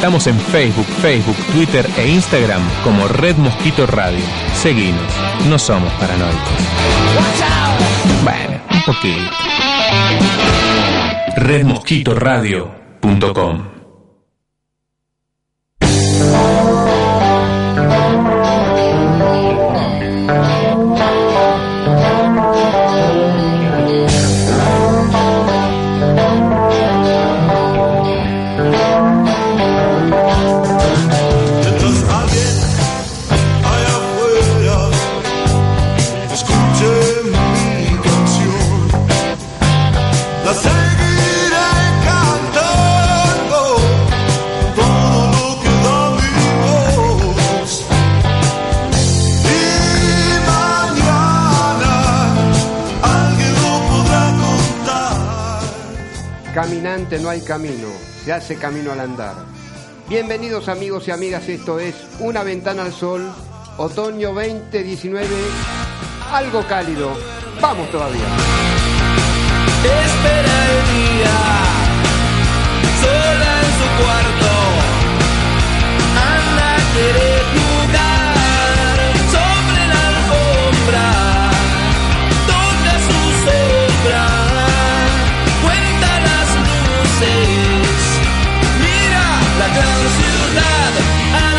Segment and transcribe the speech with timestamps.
[0.00, 4.24] Estamos en Facebook, Facebook, Twitter e Instagram como Red Mosquito Radio.
[4.54, 5.12] Seguinos,
[5.46, 6.40] no somos paranoicos.
[8.24, 8.62] Bueno,
[11.36, 13.79] redmosquitoradio.com
[57.18, 57.88] no hay camino,
[58.24, 59.34] se hace camino al andar.
[60.08, 63.28] Bienvenidos amigos y amigas, esto es Una ventana al sol,
[63.78, 65.26] otoño 2019,
[66.32, 67.10] algo cálido.
[67.60, 68.26] Vamos todavía.
[69.82, 71.36] Espera el día,
[73.00, 74.52] sola en su cuarto,
[76.16, 77.59] anda querer
[89.80, 91.49] down to that.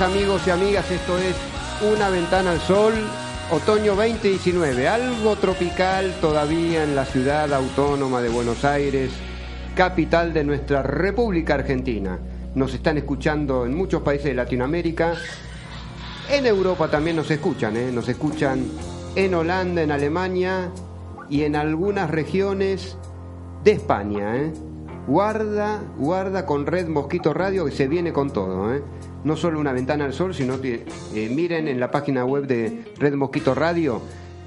[0.00, 1.34] Amigos y amigas, esto es
[1.92, 2.94] Una ventana al sol,
[3.50, 9.10] otoño 2019, algo tropical todavía en la ciudad autónoma de Buenos Aires,
[9.74, 12.16] capital de nuestra República Argentina.
[12.54, 15.14] Nos están escuchando en muchos países de Latinoamérica,
[16.30, 17.90] en Europa también nos escuchan, ¿eh?
[17.92, 18.64] nos escuchan
[19.16, 20.70] en Holanda, en Alemania
[21.28, 22.96] y en algunas regiones
[23.64, 24.36] de España.
[24.36, 24.52] ¿eh?
[25.08, 28.72] Guarda, guarda con Red Mosquito Radio que se viene con todo.
[28.72, 28.82] ¿eh?
[29.24, 30.84] No solo una ventana al sol, sino que
[31.14, 34.02] eh, miren en la página web de Red Mosquito Radio,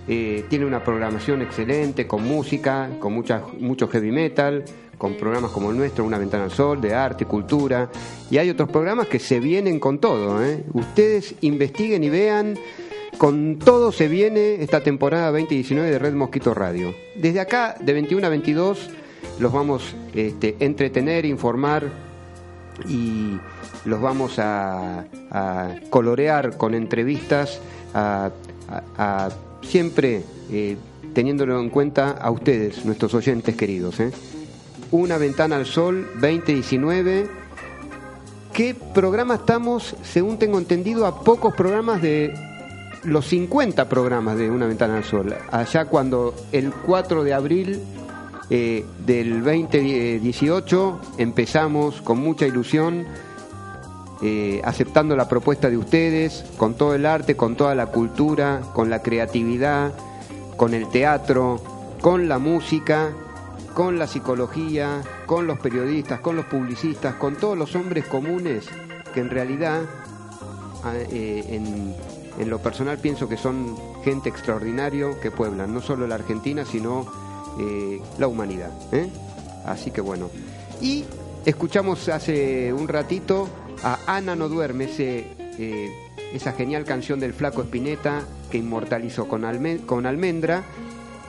[0.07, 4.63] eh, tiene una programación excelente, con música, con mucha, mucho heavy metal,
[4.98, 7.89] con programas como el nuestro, Una Ventana al Sol, de arte, cultura,
[8.30, 10.44] y hay otros programas que se vienen con todo.
[10.44, 10.63] ¿eh?
[10.74, 12.56] Ustedes investiguen y vean,
[13.18, 16.94] con todo se viene esta temporada 2019 de Red Mosquito Radio.
[17.16, 18.89] Desde acá, de 21 a 22,
[19.39, 21.89] los vamos este, entretener, informar
[22.88, 23.38] y
[23.86, 25.06] los vamos a,
[25.90, 27.60] colorear con entrevistas,
[27.94, 28.32] a,
[29.62, 30.78] siempre eh,
[31.14, 34.00] teniéndolo en cuenta a ustedes, nuestros oyentes queridos.
[34.00, 34.12] ¿eh?
[34.92, 37.30] Una ventana al sol 2019.
[38.54, 42.34] ¿Qué programa estamos, según tengo entendido, a pocos programas de
[43.04, 45.36] los 50 programas de Una ventana al sol?
[45.52, 47.82] Allá cuando el 4 de abril
[48.50, 53.06] eh, del 2018 empezamos con mucha ilusión,
[54.22, 58.90] eh, aceptando la propuesta de ustedes, con todo el arte, con toda la cultura, con
[58.90, 59.94] la creatividad,
[60.58, 61.62] con el teatro,
[62.02, 63.12] con la música,
[63.74, 68.66] con la psicología, con los periodistas, con los publicistas, con todos los hombres comunes
[69.14, 69.82] que en realidad
[71.12, 71.94] eh, en,
[72.40, 77.06] en, lo personal pienso que son gente extraordinario que pueblan no solo la Argentina, sino
[77.60, 78.72] eh, la humanidad.
[79.66, 80.30] Así que bueno.
[80.82, 81.06] Y
[81.46, 83.48] escuchamos hace un ratito
[83.83, 85.92] a Ana no duerme, eh,
[86.33, 89.44] esa genial canción del flaco Espineta que inmortalizó con,
[89.86, 90.63] con Almendra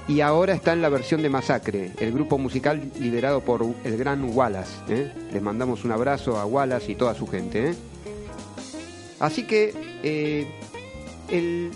[0.08, 4.24] y ahora está en la versión de Masacre, el grupo musical liderado por el gran
[4.36, 5.10] Wallace.
[5.32, 7.74] Les mandamos un abrazo a Wallace y toda su gente.
[9.18, 10.46] Así que
[11.28, 11.70] el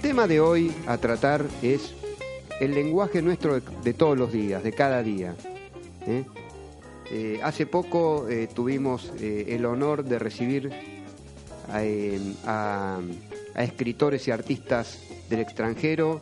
[0.00, 1.94] tema de hoy a tratar es
[2.60, 5.34] el lenguaje nuestro de, todos los días, de cada día.
[7.10, 7.36] ¿Eh?
[7.36, 10.70] Eh, hace poco eh, tuvimos el honor de recibir
[11.68, 13.00] a,
[13.56, 16.20] escritores y artistas del extranjero,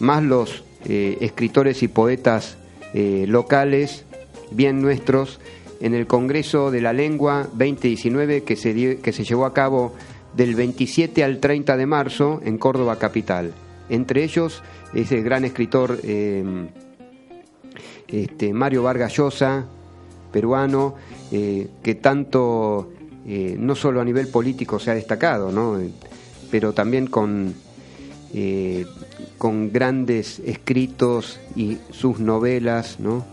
[0.00, 2.56] más los escritores y poetas
[2.94, 4.04] locales,
[4.50, 5.40] bien nuestros,
[5.80, 9.94] en el Congreso de la Lengua 2019 que se, que se llevó a cabo
[10.34, 13.52] del 27 al 30 de marzo en Córdoba Capital.
[13.88, 14.62] Entre ellos
[14.94, 16.68] ese gran escritor eh,
[18.08, 19.64] este, Mario Vargas Llosa,
[20.32, 20.94] peruano,
[21.32, 22.92] eh, que tanto,
[23.26, 25.78] eh, no solo a nivel político se ha destacado, ¿no?
[26.50, 27.54] pero también con,
[29.38, 33.24] con grandes escritos y sus novelas, ¿no?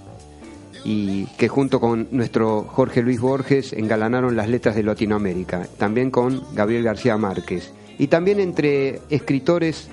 [0.83, 6.41] y que junto con nuestro Jorge Luis Borges engalanaron las letras de Latinoamérica, también con
[6.55, 7.71] Gabriel García Márquez.
[7.99, 9.89] Y también entre escritores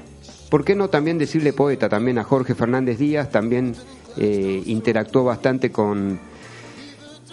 [0.49, 3.31] ¿Por qué no también decirle poeta también a Jorge Fernández Díaz?
[3.31, 3.75] También
[4.19, 6.19] eh, interactuó bastante con,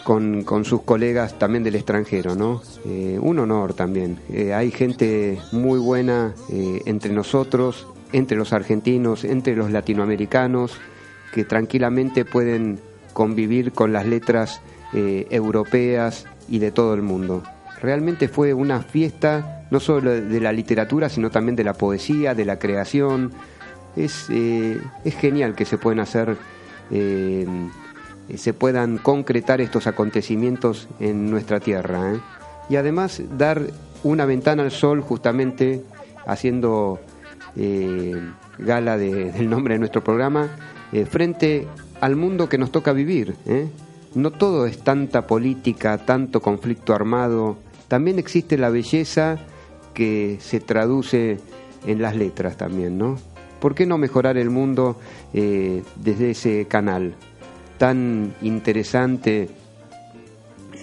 [0.03, 2.61] con, sus colegas también del extranjero, ¿no?
[2.85, 4.19] Eh, un honor también.
[4.29, 10.77] Eh, hay gente muy buena entre nosotros, entre los argentinos, entre los latinoamericanos,
[11.33, 12.79] que tranquilamente pueden
[13.13, 14.61] convivir con las letras
[14.93, 17.43] europeas y de todo el mundo.
[17.81, 22.45] Realmente fue una fiesta no solo de la literatura, sino también de la poesía, de
[22.45, 23.31] la creación.
[23.95, 26.37] Es, eh, es genial que se pueden hacer,
[26.91, 27.45] eh,
[28.35, 32.13] se puedan concretar estos acontecimientos en nuestra tierra.
[32.13, 32.19] ¿eh?
[32.69, 33.61] Y además dar
[34.03, 35.83] una ventana al sol justamente
[36.25, 36.99] haciendo
[38.57, 40.49] gala del nombre de nuestro programa,
[41.09, 41.67] frente
[42.01, 43.35] al mundo que nos toca vivir.
[44.13, 49.37] No todo es tanta política, tanto conflicto armado, también existe la belleza
[49.93, 51.39] que se traduce
[51.85, 53.17] en las letras también, ¿no?
[53.65, 54.95] ¿Por qué no mejorar el mundo
[55.33, 57.15] eh, desde ese canal
[57.79, 59.49] tan interesante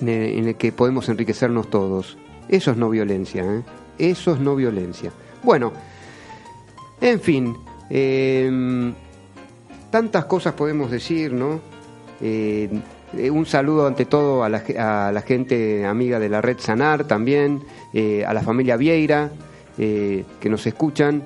[0.00, 2.18] en el, que podemos enriquecernos todos?
[2.48, 3.62] Eso es no violencia, ¿eh?
[3.98, 5.12] Eso es no violencia.
[5.44, 5.72] Bueno,
[7.00, 7.56] en fin,
[7.88, 8.92] em,
[9.88, 11.60] tantas cosas podemos decir, ¿no?
[12.20, 12.68] Eh,
[13.30, 17.62] un saludo ante todo a la, gente amiga de la red Sanar también,
[18.26, 19.30] a la familia Vieira,
[19.76, 21.22] que nos escuchan,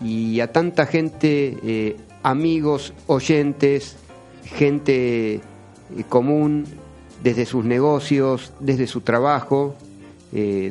[0.00, 3.96] y a tanta gente, eh, amigos, oyentes,
[4.44, 5.40] gente
[6.08, 6.64] común,
[7.22, 9.74] desde sus negocios, desde su trabajo.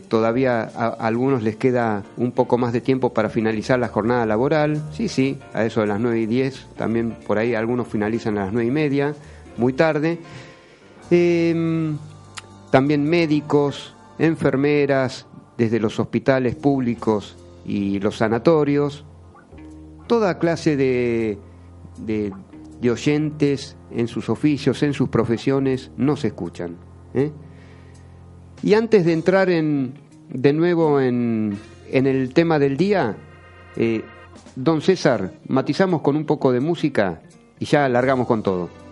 [0.07, 4.81] todavía a, algunos les queda un poco más de tiempo para finalizar la jornada laboral.
[4.93, 6.67] Sí, sí, a eso de las 9 y 10.
[6.77, 9.15] También por ahí algunos finalizan a las 9 y media,
[9.57, 10.19] muy tarde.
[11.09, 11.97] Em,
[12.69, 15.25] también médicos, enfermeras,
[15.57, 19.05] desde los hospitales públicos y los sanatorios,
[20.07, 21.37] toda clase de,
[21.99, 22.31] de,
[22.89, 26.77] oyentes en sus oficios, en sus profesiones, no se escuchan.
[27.13, 27.31] ¿eh?
[28.63, 29.93] Y antes de entrar en,
[30.29, 31.57] de nuevo en,
[31.91, 33.17] en el tema del día,
[33.75, 34.03] eh,
[34.55, 37.21] don César, matizamos con un poco de música
[37.59, 38.86] y ya largamos con todo.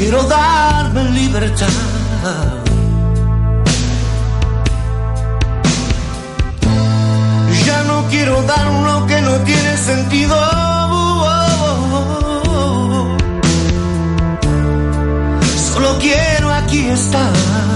[0.00, 1.68] Quiero darme libertad.
[7.66, 10.36] Ya no quiero dar lo que no tiene sentido.
[15.70, 17.69] Solo quiero aquí estar.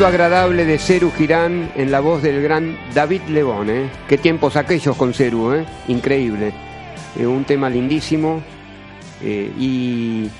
[0.00, 3.68] Mundo agradable de Ceru Girán en la voz del gran David Lebón.
[3.68, 3.90] ¿eh?
[4.08, 5.66] Qué tiempos aquellos con Ceru, ¿eh?
[5.88, 6.54] increíble.
[7.18, 8.40] Eh, un tema lindísimo
[9.20, 10.30] eh, y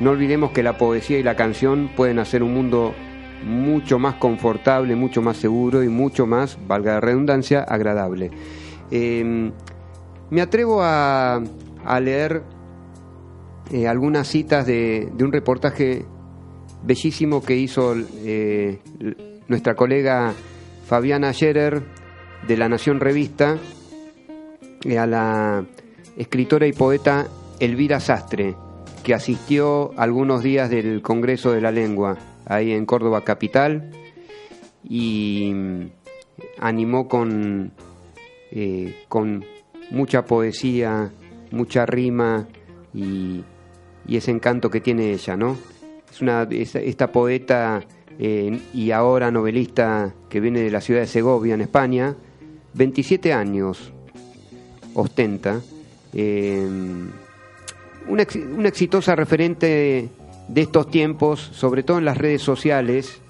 [0.00, 2.94] no olvidemos que la poesía y la canción pueden hacer un mundo
[3.42, 8.30] mucho más confortable, mucho más seguro y mucho más, valga la redundancia, agradable.
[8.90, 9.50] Eh,
[10.28, 11.40] me atrevo a,
[12.02, 12.42] leer
[13.88, 16.04] algunas citas de un reportaje
[16.82, 17.94] bellísimo que hizo
[18.24, 18.78] eh,
[19.48, 20.34] nuestra colega
[20.86, 21.82] Fabiana Scherer
[22.46, 23.58] de La Nación Revista
[24.84, 25.64] eh, a la
[26.16, 27.26] escritora y poeta
[27.58, 28.54] Elvira Sastre,
[29.02, 33.90] que asistió algunos días del Congreso de la Lengua ahí en Córdoba Capital
[34.82, 35.86] y mm,
[36.58, 37.72] animó con,
[38.50, 39.44] eh, con
[39.90, 41.12] mucha poesía,
[41.50, 42.48] mucha rima
[42.92, 43.44] y
[44.08, 45.56] ese encanto que tiene ella, ¿no?
[46.10, 47.82] Es una, es- esta poeta
[48.18, 52.14] eh, y ahora novelista que viene de la ciudad de Segovia, en España,
[52.74, 53.92] 27 años
[54.94, 55.60] ostenta.
[56.12, 56.66] eh,
[58.08, 60.08] una, ex- una exitosa referente
[60.48, 63.20] de estos tiempos, sobre todo en las redes sociales,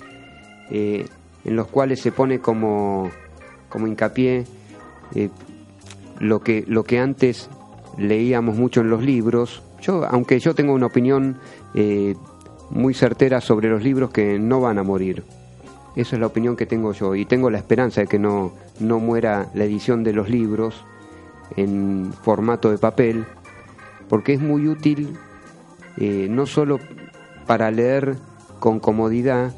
[0.70, 1.04] eh,
[1.44, 3.10] en los cuales se pone como,
[3.68, 4.44] como hincapié
[5.14, 5.28] eh,
[6.18, 7.50] lo, que, lo que antes
[7.98, 9.62] leíamos mucho en los libros.
[9.82, 11.36] Yo, aunque yo tengo una opinión
[12.70, 15.24] muy certera sobre los libros que no van a morir.
[15.96, 19.00] Esa es la opinión que tengo yo y tengo la esperanza de que no, no
[19.00, 20.84] muera la edición de los libros
[21.56, 23.24] en formato de papel,
[24.08, 25.16] porque es muy útil
[25.96, 26.78] eh, no solo
[27.46, 28.16] para leer
[28.60, 29.52] con comodidad,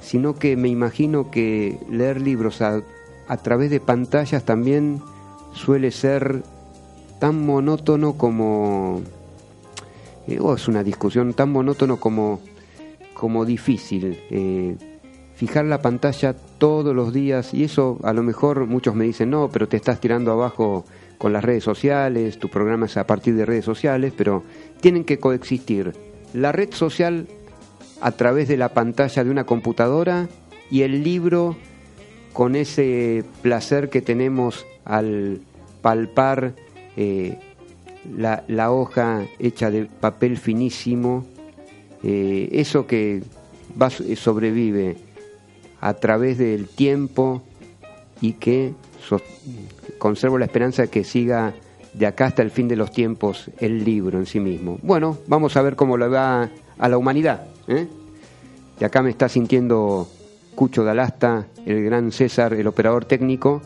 [0.00, 2.80] sino que me imagino que leer libros a,
[3.28, 5.02] a través de pantallas también
[5.52, 6.42] suele ser
[7.18, 9.02] tan monótono como...
[10.26, 12.40] Eh, es una discusión tan monótono como,
[13.14, 14.18] como difícil.
[14.30, 14.76] Eh,
[15.34, 19.50] fijar la pantalla todos los días y eso a lo mejor muchos me dicen no,
[19.52, 20.86] pero te estás tirando abajo
[21.18, 24.42] con las redes sociales, tu programa es a partir de redes sociales, pero
[24.80, 25.92] tienen que coexistir
[26.32, 27.26] la red social
[28.00, 30.28] a través de la pantalla de una computadora
[30.70, 31.56] y el libro
[32.32, 35.40] con ese placer que tenemos al
[35.82, 36.54] palpar
[36.96, 37.38] eh,
[38.16, 41.24] la, hoja hecha de papel finísimo,
[42.02, 43.22] eh, eso que
[43.80, 44.96] va, sobrevive
[45.80, 47.42] a través del tiempo
[48.20, 48.72] y que
[49.98, 51.54] conservo la esperanza de que siga
[51.92, 54.78] de acá hasta el fin de los tiempos el libro en sí mismo.
[54.82, 57.46] Bueno, vamos a ver cómo le va a la humanidad.
[57.68, 57.86] ¿eh?
[58.84, 60.06] Acá me está sintiendo
[60.54, 63.62] Cucho Dalasta, el gran César, el operador técnico.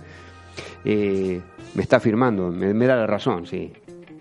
[0.84, 1.40] Eh,
[1.74, 3.72] me está firmando, me, da la razón, sí.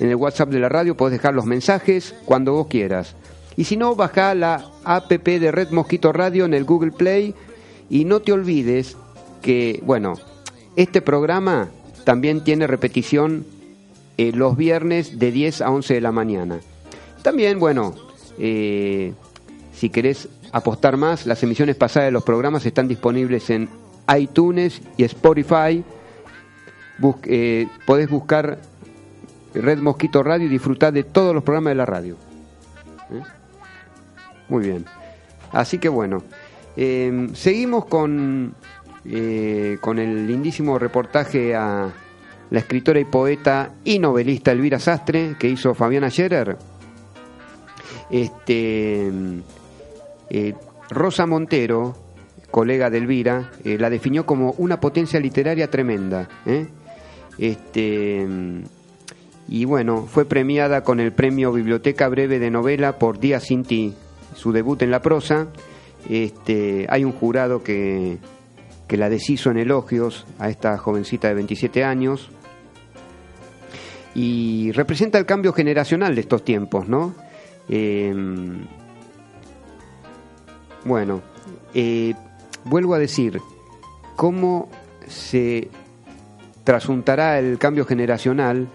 [0.00, 3.14] en el WhatsApp de la radio puedes dejar los mensajes cuando vos quieras.
[3.56, 7.32] Y si no, baja la app de Red Mosquito Radio en el Google Play
[7.88, 8.96] y no te olvides
[9.40, 10.14] que, bueno,
[10.74, 11.70] este programa
[12.06, 13.44] también tiene repetición
[14.16, 16.60] eh, los viernes de 10 a 11 de la mañana.
[17.22, 17.96] También, bueno,
[18.38, 19.12] eh,
[19.72, 23.68] si querés apostar más, las emisiones pasadas de los programas están disponibles en
[24.16, 25.82] iTunes y Spotify.
[27.24, 28.60] Eh, podés buscar
[29.52, 32.16] Red Mosquito Radio y disfrutar de todos los programas de la radio.
[34.48, 34.84] Muy bien.
[35.50, 36.22] Así que bueno,
[37.34, 38.54] seguimos con,
[39.80, 41.92] con el lindísimo reportaje a
[42.50, 46.56] la escritora y poeta y novelista Elvira Sastre que hizo Fabiana Scherer.
[48.10, 49.10] Este
[50.30, 50.54] eh,
[50.90, 51.96] Rosa Montero,
[52.50, 56.28] colega de Elvira, eh, la definió como una potencia literaria tremenda.
[56.46, 56.66] ¿eh?
[57.38, 58.26] Este,
[59.48, 63.94] y bueno, fue premiada con el premio Biblioteca Breve de Novela por Día sin ti,
[64.34, 65.48] su debut en la prosa.
[66.08, 68.18] Este, hay un jurado que,
[68.86, 72.30] que la deshizo en elogios a esta jovencita de 27 años
[74.14, 77.14] y representa el cambio generacional de estos tiempos, ¿no?
[80.86, 81.20] Bueno,
[81.74, 82.14] eh,
[82.64, 83.40] vuelvo a decir,
[84.14, 84.68] ¿cómo
[85.08, 85.68] se
[86.62, 88.68] trasuntará el cambio generacional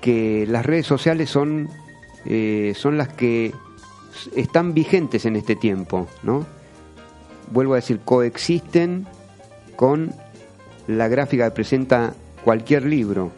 [0.00, 1.68] que las redes sociales son,
[2.24, 3.52] eh, son las que
[4.36, 6.46] están vigentes en este tiempo, ¿no?
[7.50, 9.08] Vuelvo a decir, coexisten
[9.80, 10.12] con
[10.88, 12.12] la gráfica que presenta
[12.44, 13.30] cualquier libro.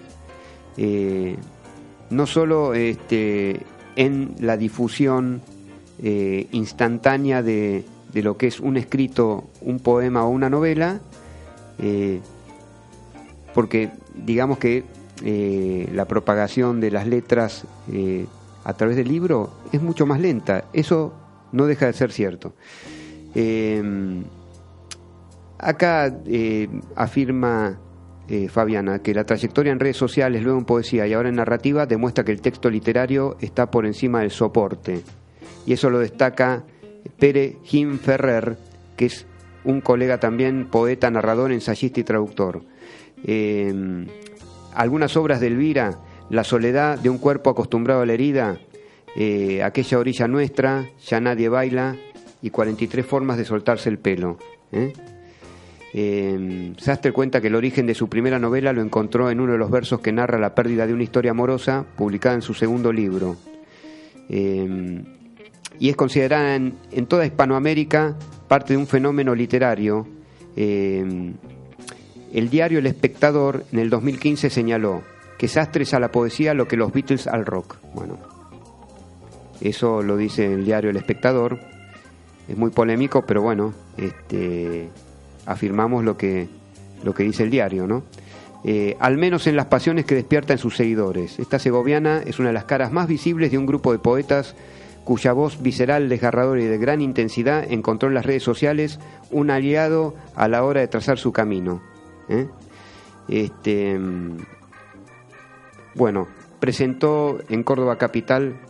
[0.76, 1.36] Eh,
[2.10, 3.60] no solo este,
[3.94, 5.40] en la difusión
[6.50, 11.00] instantánea de, de lo que es un escrito, un poema o una novela,
[11.78, 12.20] eh,
[13.54, 14.84] porque digamos que
[15.24, 18.26] eh, la propagación de las letras eh,
[18.64, 20.64] a través del libro es mucho más lenta.
[20.72, 21.12] Eso
[21.52, 22.52] no deja de ser cierto.
[25.62, 26.14] Acá
[26.94, 27.80] afirma
[28.50, 32.24] Fabiana que la trayectoria en redes sociales, luego en poesía y ahora en narrativa demuestra
[32.24, 35.02] que el texto literario está por encima del soporte.
[35.66, 36.64] Y eso lo destaca
[37.18, 38.56] Pere Jim Ferrer,
[38.96, 39.26] que es
[39.64, 42.62] un colega también, poeta, narrador, ensayista y traductor.
[43.24, 44.06] Eh,
[44.74, 45.98] algunas obras de Elvira,
[46.30, 48.58] La soledad de un cuerpo acostumbrado a la herida,
[49.14, 51.96] eh, Aquella orilla nuestra, Ya nadie baila
[52.40, 54.38] y 43 formas de soltarse el pelo.
[54.72, 54.92] ¿eh?
[56.78, 59.70] Sastre cuenta que el origen de su primera novela lo encontró en uno de los
[59.70, 63.36] versos que narra la pérdida de una historia amorosa, publicada en su segundo libro
[65.78, 68.16] y es considerada en, toda Hispanoamérica
[68.48, 70.06] parte de un fenómeno literario.
[70.56, 71.32] Eh,
[72.32, 75.02] el diario El Espectador en el 2015 señaló
[75.38, 77.78] que Sastre es a la poesía lo que los Beatles al rock.
[77.94, 78.16] Bueno,
[79.60, 81.58] eso lo dice el diario El Espectador.
[82.48, 84.88] Es muy polémico, pero bueno, este,
[85.46, 86.48] afirmamos lo que,
[87.02, 88.04] lo que dice el diario, ¿no?
[88.64, 91.38] Eh, al menos en las pasiones que despierta en sus seguidores.
[91.40, 94.54] Esta segoviana es una de las caras más visibles de un grupo de poetas
[95.04, 99.00] cuya voz visceral, desgarradora y de gran intensidad encontró en las redes sociales
[99.32, 101.82] un aliado a la hora de trazar su camino.
[102.28, 102.46] ¿eh?
[103.28, 104.36] Este, mm,
[105.96, 106.28] bueno,
[106.60, 108.60] presentó en Córdoba Capital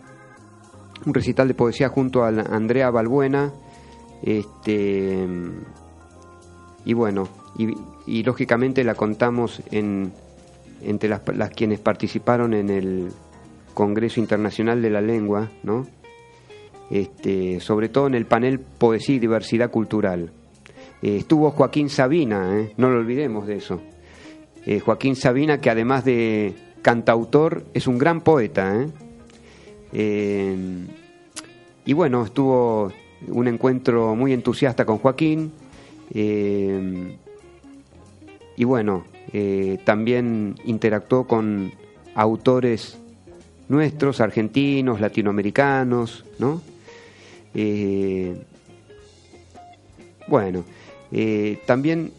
[1.05, 3.53] un recital de poesía junto a Andrea Balbuena.
[4.23, 5.82] Este, mm,
[6.85, 7.29] y bueno,
[8.07, 10.13] y, lógicamente la contamos en,
[10.83, 13.09] entre las, las quienes participaron en el
[13.75, 15.87] Congreso Internacional de la Lengua, ¿no?
[16.91, 20.31] Este, sobre todo en el panel Poesía y Diversidad Cultural.
[21.01, 22.75] Eh, estuvo Joaquín Sabina, ¿eh?
[22.77, 23.81] no lo olvidemos de eso.
[24.67, 28.87] Eh, Joaquín Sabina, que además de cantautor, es un gran poeta.
[31.85, 32.93] y bueno, estuvo
[33.29, 35.53] un encuentro muy entusiasta con Joaquín.
[36.11, 37.15] Y
[38.65, 39.05] bueno,
[39.85, 41.73] también interactuó con
[42.15, 42.99] autores
[43.69, 46.61] nuestros, argentinos, latinoamericanos, ¿no?
[47.55, 48.35] Eh,
[50.29, 50.65] bueno,
[51.11, 52.13] eh, también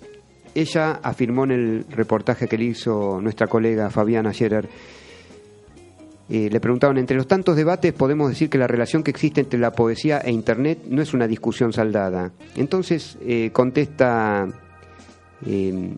[0.56, 4.68] ella afirmó en el reportaje que le hizo nuestra colega Fabiana Scherer,
[6.34, 9.60] eh, le preguntaban, entre los tantos debates podemos decir que la relación que existe entre
[9.60, 12.32] la poesía e Internet no es una discusión saldada.
[12.56, 13.18] Entonces
[13.52, 14.48] contesta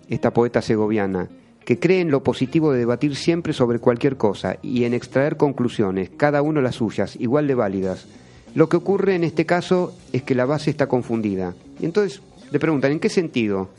[0.10, 1.30] esta poeta segoviana,
[1.63, 6.12] que cree en lo positivo de debatir siempre sobre cualquier cosa y en extraer conclusiones,
[6.15, 8.06] cada uno las suyas, igual de válidas.
[8.56, 11.56] Lo que ocurre en este caso es que la base está confundida.
[11.80, 12.21] Y entonces
[12.52, 13.69] le preguntan, ¿en qué sentido?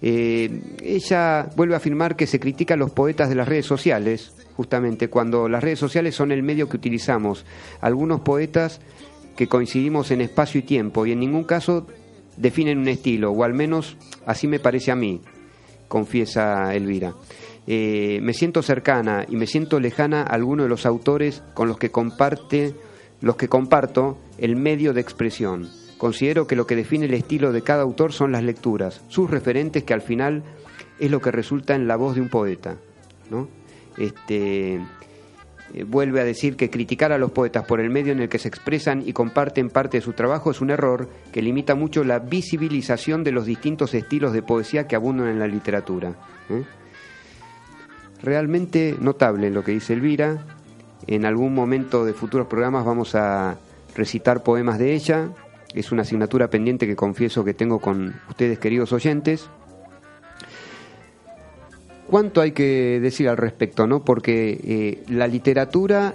[0.00, 4.32] Eh, ella vuelve a afirmar que se critica a los poetas de las redes sociales,
[4.56, 7.44] justamente cuando las redes sociales son el medio que utilizamos.
[7.80, 8.80] Algunos poetas
[9.36, 11.86] que coincidimos en espacio y tiempo y en ningún caso
[12.36, 15.20] definen un estilo, o al menos así me parece a mí
[15.88, 17.14] confiesa Elvira.
[17.66, 21.78] Eh, me siento cercana y me siento lejana a alguno de los autores con los
[21.78, 22.74] que comparte,
[23.20, 25.70] los que comparto el medio de expresión.
[25.96, 29.84] Considero que lo que define el estilo de cada autor son las lecturas, sus referentes
[29.84, 30.42] que al final
[30.98, 32.76] es lo que resulta en la voz de un poeta.
[33.30, 33.48] ¿no?
[33.96, 34.80] Este,
[35.72, 38.38] eh, vuelve a decir que criticar a los poetas por el medio en el que
[38.38, 42.20] se expresan y comparten parte de su trabajo es un error que limita mucho la
[42.20, 46.14] visibilización de los distintos estilos de poesía que abundan en la literatura.
[46.50, 46.62] ¿eh?
[48.22, 50.44] Realmente notable lo que dice Elvira.
[51.06, 53.58] En algún momento de futuros programas vamos a
[53.96, 55.30] recitar poemas de ella.
[55.74, 59.50] Es una asignatura pendiente que confieso que tengo con ustedes, queridos oyentes.
[62.14, 63.88] ¿Cuánto hay que decir al respecto?
[63.88, 64.04] ¿no?
[64.04, 66.14] Porque eh, la literatura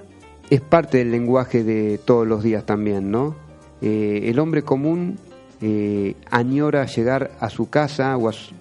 [0.50, 3.36] es parte del lenguaje de todos los días también, ¿no?
[3.82, 5.20] Eh, el hombre común
[5.60, 8.54] eh, añora llegar a su casa o a su,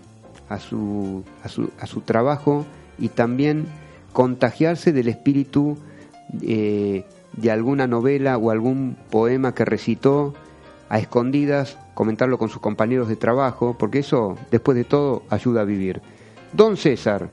[0.49, 2.67] a su, a su, trabajo
[2.99, 3.67] y también
[4.13, 5.79] contagiarse del espíritu
[6.33, 7.05] de
[7.53, 10.35] alguna novela o algún poema que recitó
[10.89, 15.65] a escondidas, comentarlo con sus compañeros de trabajo, porque eso, después de todo, ayuda a
[15.65, 16.03] vivir.
[16.53, 17.31] Don César,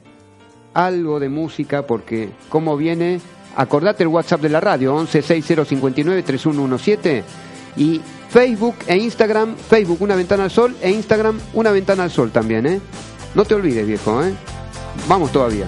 [0.73, 3.19] algo de música porque cómo viene,
[3.55, 7.23] acordate el WhatsApp de la radio, 1160593117
[7.77, 12.31] y Facebook e Instagram, Facebook Una Ventana al Sol e Instagram Una Ventana al Sol
[12.31, 12.81] también, ¿eh?
[13.33, 14.33] No te olvides, viejo, ¿eh?
[15.07, 15.67] Vamos todavía.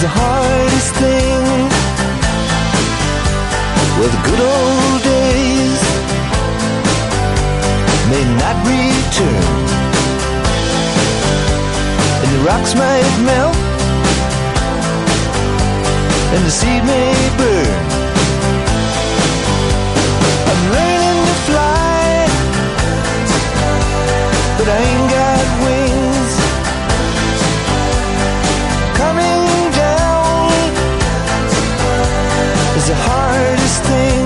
[0.00, 1.68] the hardest thing.
[3.98, 5.80] Well, the good old days
[8.08, 9.44] may not return,
[12.22, 13.56] and the rocks might melt,
[16.34, 17.80] and the seed may burn.
[20.50, 22.08] I'm learning to fly,
[24.56, 24.99] but I ain't
[33.78, 34.19] things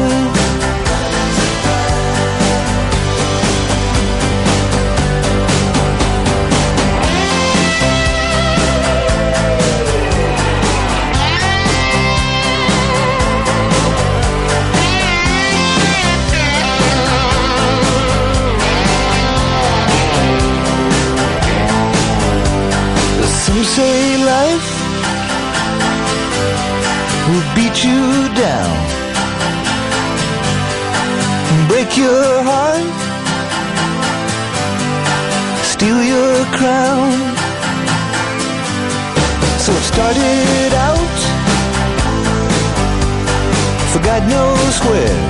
[44.29, 45.21] knows where.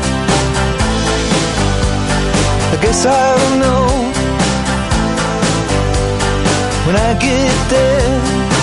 [2.72, 3.86] I guess I'll know
[6.86, 8.53] when I get there.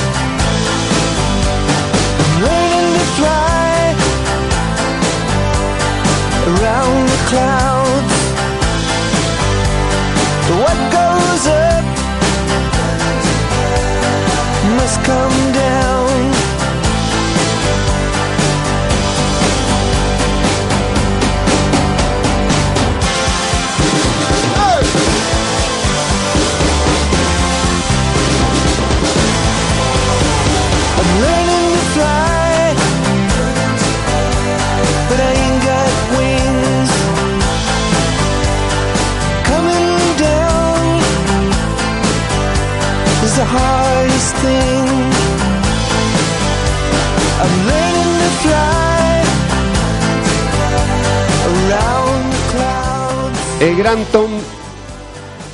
[53.60, 54.32] El gran Tom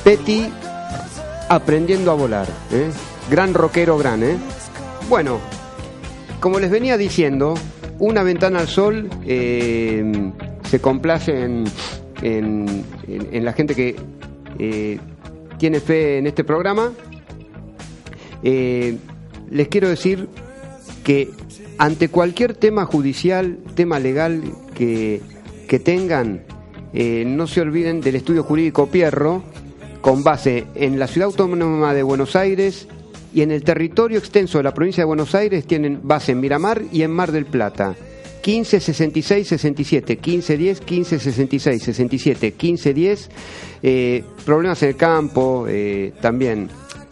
[0.04, 0.48] Petty
[1.48, 2.46] aprendiendo a volar.
[2.72, 2.90] ¿eh?
[3.30, 4.36] Gran rockero, gran, ¿eh?
[5.08, 5.38] Bueno,
[6.40, 7.54] como les venía diciendo,
[7.98, 10.30] una ventana al sol eh,
[10.70, 11.64] se complace en-
[12.22, 13.96] en la gente que
[14.58, 14.98] eh,
[15.58, 16.92] tiene fe en este programa.
[18.42, 18.96] Eh,
[19.50, 20.28] les quiero decir
[21.04, 21.30] que
[21.78, 24.42] ante cualquier tema judicial, tema legal
[24.74, 25.20] que,
[25.68, 26.42] que tengan,
[26.92, 29.42] eh, no se olviden del estudio jurídico Pierro,
[30.00, 32.88] con base en la ciudad autónoma de Buenos Aires
[33.34, 36.82] y en el territorio extenso de la provincia de Buenos Aires tienen base en Miramar
[36.92, 37.94] y en Mar del Plata.
[38.40, 43.30] 15 66 67 15 10 15 66 67 15 10
[43.82, 46.68] eh, problemas en el campo eh, también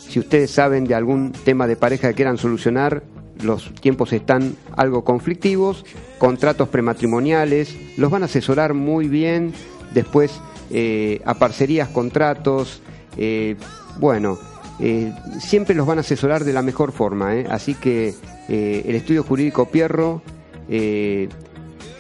[0.09, 3.03] si ustedes saben de algún tema de pareja que quieran solucionar
[3.43, 5.85] los tiempos están algo conflictivos
[6.19, 9.53] contratos prematrimoniales los van a asesorar muy bien
[9.93, 10.41] después
[10.71, 12.83] eh, a parcerías contratos
[13.17, 13.57] eh,
[13.99, 14.39] bueno
[14.81, 18.15] eh, siempre los van a asesorar de la mejor forma así que
[18.49, 20.23] el estudio jurídico Pierro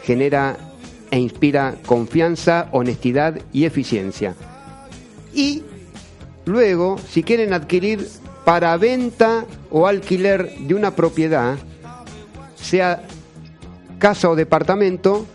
[0.04, 0.56] genera
[1.10, 4.34] e inspira confianza, honestidad y eficiencia.
[5.34, 5.62] Y
[6.46, 8.08] luego, si quieren adquirir
[8.44, 11.56] para venta o alquiler de una propiedad,
[12.54, 13.02] sea
[13.98, 15.26] casa o departamento,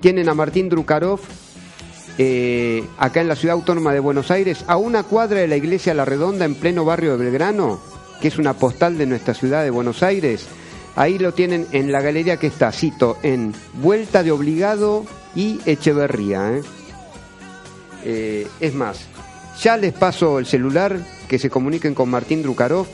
[0.00, 1.20] tienen a Martín Drukarov
[2.18, 5.92] eh, acá en la ciudad autónoma de Buenos Aires, a una cuadra de la iglesia
[5.94, 7.78] La Redonda en pleno barrio de Belgrano,
[8.20, 10.46] que es una postal de nuestra ciudad de Buenos Aires.
[10.94, 16.56] Ahí lo tienen en la galería que está, cito, en Vuelta de Obligado y Echeverría.
[16.56, 16.62] ¿eh?
[18.04, 19.06] Eh, es más,
[19.62, 22.86] ya les paso el celular, que se comuniquen con Martín Drukarov,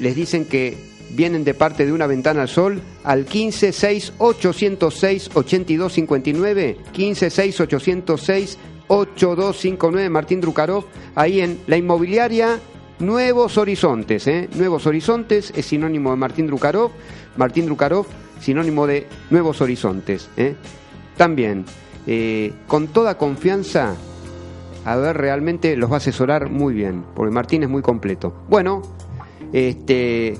[0.00, 0.76] les dicen que
[1.10, 7.60] vienen de parte de una ventana al sol al 15 6 806 8259 15 6
[7.60, 8.58] 806
[8.88, 10.84] 8259 Martín Drukarov
[11.14, 12.58] ahí en la inmobiliaria
[12.98, 14.48] Nuevos Horizontes ¿eh?
[14.54, 16.90] Nuevos Horizontes es sinónimo de Martín Drukarov
[17.36, 18.06] Martín Drukarov
[18.40, 20.56] sinónimo de Nuevos Horizontes ¿eh?
[21.16, 21.64] también
[22.06, 23.96] eh, con toda confianza
[24.84, 28.82] a ver realmente los va a asesorar muy bien porque Martín es muy completo bueno
[29.52, 30.38] este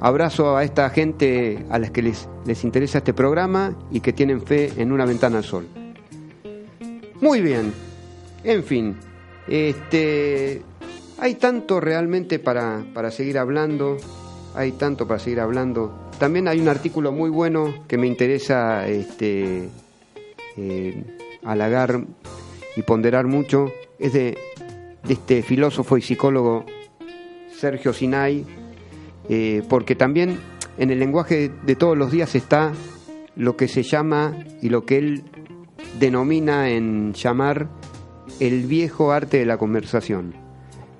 [0.00, 4.40] Abrazo a esta gente a las que les, les interesa este programa y que tienen
[4.40, 5.68] fe en una ventana al sol.
[7.20, 7.74] Muy bien,
[8.42, 8.96] en fin,
[9.46, 10.62] este,
[11.18, 13.98] hay tanto realmente para, para seguir hablando,
[14.54, 16.08] hay tanto para seguir hablando.
[16.18, 19.68] También hay un artículo muy bueno que me interesa este,
[20.56, 21.04] eh,
[21.44, 22.04] halagar
[22.76, 24.36] y ponderar mucho, es de,
[25.08, 26.66] este filósofo y psicólogo
[27.52, 28.44] Sergio Sinai,
[29.28, 30.38] eh, porque también
[30.78, 32.72] en el lenguaje de todos los días está
[33.36, 35.22] lo que se llama y lo que él
[35.98, 37.68] denomina en llamar
[38.38, 40.34] el viejo arte de la conversación.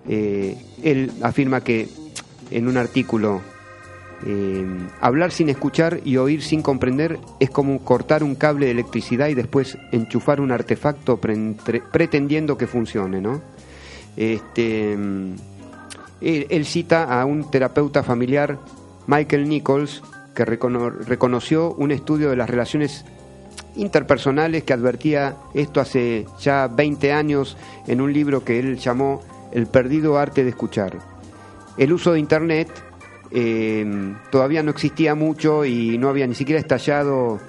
[0.08, 1.88] Eh, él afirma que
[2.50, 3.42] en un artículo
[4.26, 4.66] eh,
[5.00, 9.34] hablar sin escuchar y oír sin comprender es como cortar un cable de electricidad y
[9.34, 11.54] después enchufar un artefacto pre-
[11.92, 13.40] pretendiendo que funcione, ¿no?
[14.16, 15.36] Este, él,
[16.20, 18.58] él cita a un terapeuta familiar,
[19.06, 20.02] Michael Nichols,
[20.34, 23.04] que recono- reconoció un estudio de las relaciones
[23.76, 27.56] interpersonales que advertía esto hace ya 20 años
[27.86, 30.98] en un libro que él llamó El perdido arte de escuchar.
[31.78, 32.68] El uso de Internet
[33.30, 37.40] eh, todavía no existía mucho y no había ni siquiera estallado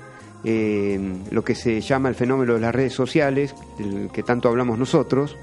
[0.43, 4.79] eh, lo que se llama el fenómeno de las redes sociales, del que tanto hablamos
[4.79, 5.37] nosotros.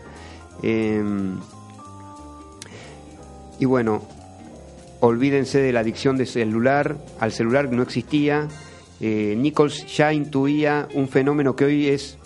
[0.63, 1.03] Eh,
[3.61, 4.03] y bueno,
[5.01, 8.49] olvídense de la adicción de celular, al celular no existía.
[9.01, 12.19] Eh, Nichols ya intuía un fenómeno que hoy es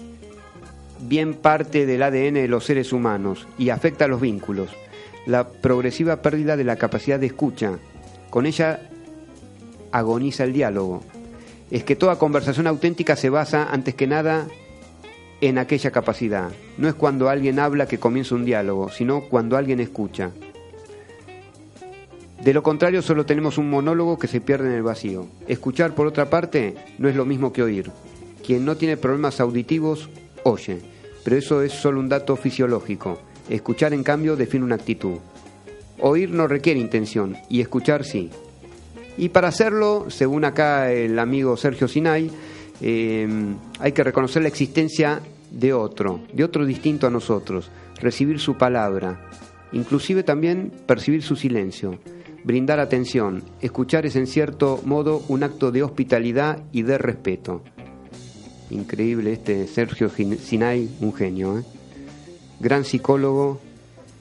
[1.00, 4.70] bien parte del ADN de los seres humanos y afecta a los vínculos.
[5.26, 7.78] La progresiva pérdida de la capacidad de escucha.
[8.32, 8.80] Con ella
[9.90, 11.02] agoniza el diálogo.
[11.70, 14.48] Es que toda conversación auténtica se basa, antes que nada,
[15.42, 16.50] en aquella capacidad.
[16.78, 20.30] No es cuando alguien habla que comienza un diálogo, sino cuando alguien escucha.
[22.42, 25.26] De lo contrario, solo tenemos un monólogo que se pierde en el vacío.
[25.46, 27.90] Escuchar, por otra parte, no es lo mismo que oír.
[28.42, 30.08] Quien no tiene problemas auditivos,
[30.42, 30.80] oye,
[31.22, 33.20] pero eso es solo un dato fisiológico.
[33.50, 35.18] Escuchar, en cambio, define una actitud.
[36.04, 38.28] Oír no requiere intención, y escuchar sí.
[39.16, 42.28] Y para hacerlo, según acá el amigo Sergio Sinay,
[42.80, 43.28] eh,
[43.78, 45.20] hay que reconocer la existencia
[45.52, 49.20] de otro, de otro distinto a nosotros, recibir su palabra,
[49.70, 52.00] inclusive también percibir su silencio,
[52.42, 57.62] brindar atención, escuchar es en cierto modo un acto de hospitalidad y de respeto.
[58.70, 61.62] Increíble este Sergio Sinay, un genio, ¿eh?
[62.58, 63.60] gran psicólogo,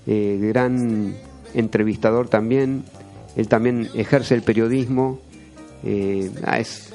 [0.05, 1.15] eh, gran
[1.53, 2.83] entrevistador también,
[3.35, 5.19] él también ejerce el periodismo,
[5.83, 6.93] eh, ah, es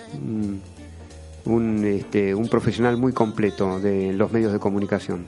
[1.44, 5.26] un, este, un, profesional muy completo de los medios de comunicación.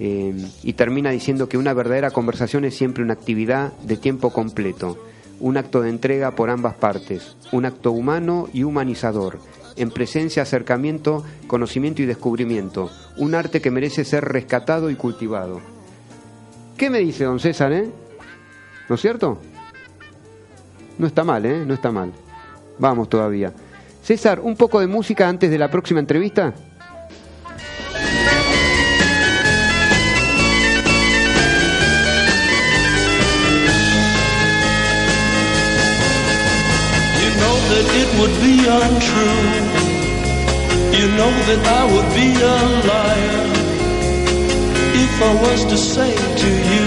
[0.00, 4.98] Eh, y termina diciendo que una verdadera conversación es siempre una actividad de tiempo completo,
[5.40, 9.38] un acto de entrega por ambas partes, un acto humano y humanizador,
[9.76, 15.60] en presencia, acercamiento, conocimiento y descubrimiento, un arte que merece ser rescatado y cultivado.
[16.76, 17.88] ¿Qué me dice don César, eh?
[18.88, 19.38] ¿No es cierto?
[20.98, 21.64] No está mal, ¿eh?
[21.66, 22.12] No está mal.
[22.78, 23.52] Vamos todavía.
[24.02, 26.52] César, un poco de música antes de la próxima entrevista.
[37.74, 39.40] That it would be untrue.
[40.96, 43.46] You know that I would be a liar
[44.94, 46.86] if I was to say to you,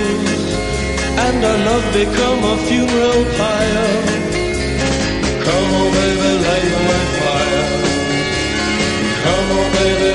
[1.33, 3.91] And our love become a funeral pyre.
[5.45, 7.65] Come on, baby, light my fire.
[9.23, 10.10] Come on, baby,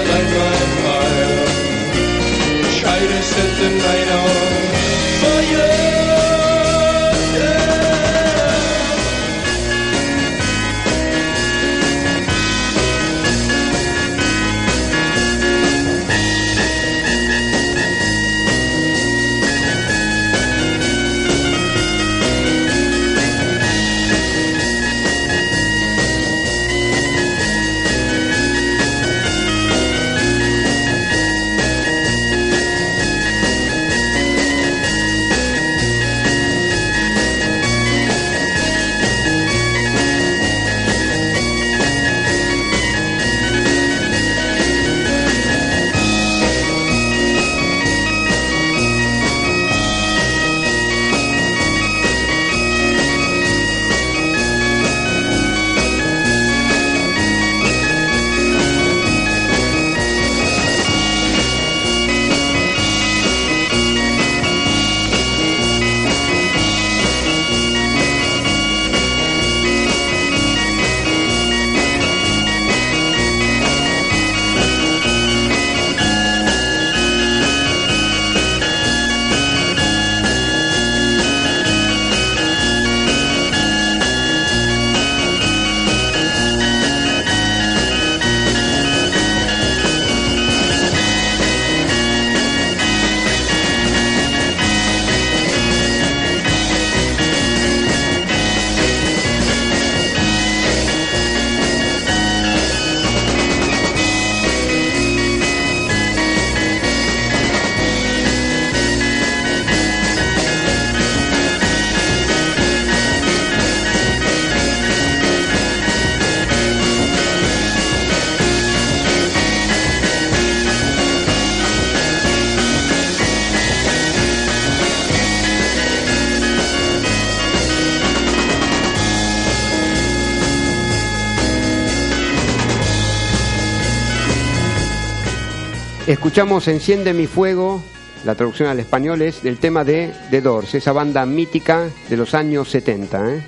[136.26, 137.80] escuchamos Enciende mi fuego,
[138.24, 142.34] la traducción al español es del tema de The Doors, esa banda mítica de los
[142.34, 143.44] años 70, ¿eh?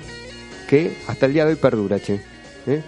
[0.65, 2.21] que hasta el día de hoy perdura, che.
[2.65, 2.81] ¿eh?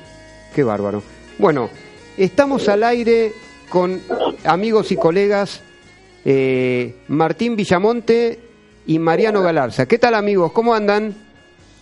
[0.55, 1.03] Qué bárbaro.
[1.37, 1.69] Bueno,
[2.15, 3.33] estamos al aire
[3.67, 3.99] con
[4.45, 5.61] amigos y colegas
[6.23, 8.39] eh, Martín Villamonte
[8.87, 9.87] y Mariano Galarza.
[9.87, 10.53] ¿Qué tal amigos?
[10.53, 11.13] ¿Cómo andan?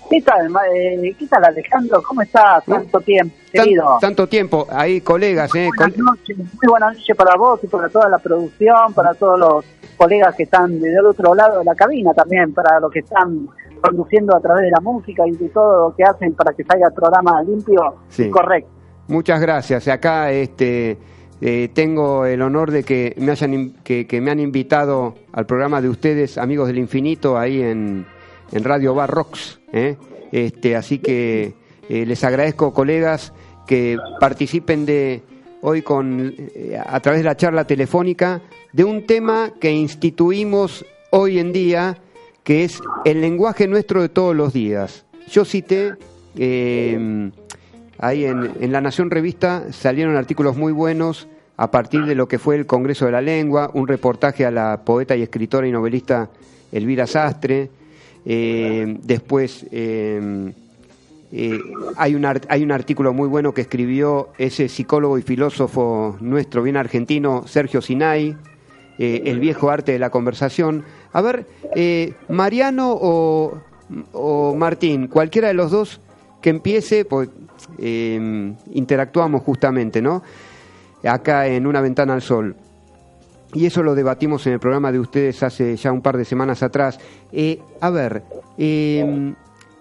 [0.10, 2.02] ¿Qué tal, eh, ¿Qué tal Alejandro?
[2.02, 2.66] ¿Cómo estás?
[2.66, 5.70] Tanto tiempo, Tan- tanto tiempo, ahí colegas, ¿eh?
[5.76, 9.40] Buenas Col- noches, muy buenas noches para vos y para toda la producción, para todos
[9.40, 9.66] los
[9.98, 13.48] colegas que están del otro lado de la cabina también, para los que están
[13.82, 16.88] conduciendo a través de la música y de todo lo que hacen para que salga
[16.88, 18.24] el programa limpio Sí.
[18.24, 18.70] y correcto.
[19.08, 19.88] Muchas gracias.
[19.88, 20.98] Acá este,
[21.42, 25.82] eh, tengo el honor de que me, hayan, que, que me han invitado al programa
[25.82, 28.06] de ustedes, Amigos del Infinito, ahí en,
[28.52, 29.60] en Radio Bar Rocks.
[29.74, 29.98] ¿eh?
[30.32, 31.56] Este, así que
[31.90, 33.34] eh, les agradezco, colegas,
[33.68, 35.22] que participen de
[35.62, 41.40] hoy con, eh, a través de la charla telefónica de un tema que instituimos hoy
[41.40, 41.98] en día,
[42.44, 45.06] que es el lenguaje nuestro de todos los días.
[45.28, 45.96] Yo cité...
[46.38, 47.32] eh,
[48.02, 51.28] Ahí en, La Nación Revista salieron artículos muy buenos
[51.58, 54.86] a partir de lo que fue el Congreso de la Lengua, un reportaje a la
[54.86, 56.30] poeta y escritora y novelista
[56.72, 57.70] Elvira Sastre.
[58.26, 60.54] eh, después eh,
[61.32, 61.60] eh,
[61.96, 66.78] hay, un hay un artículo muy bueno que escribió ese psicólogo y filósofo nuestro, bien
[66.78, 68.36] argentino, Sergio Sinay,
[68.98, 70.84] eh, El viejo arte de la conversación.
[71.14, 73.62] A ver, eh, Mariano o,
[74.14, 76.02] o Martín, cualquiera de los dos
[76.42, 77.30] que empiece, pues
[77.78, 80.24] eh, interactuamos justamente, ¿no?
[81.04, 82.56] Acá en Una Ventana al Sol.
[83.54, 86.62] Y eso lo debatimos en el programa de ustedes hace ya un par de semanas
[86.62, 87.00] atrás.
[87.82, 88.24] A ver,
[88.58, 89.34] eh,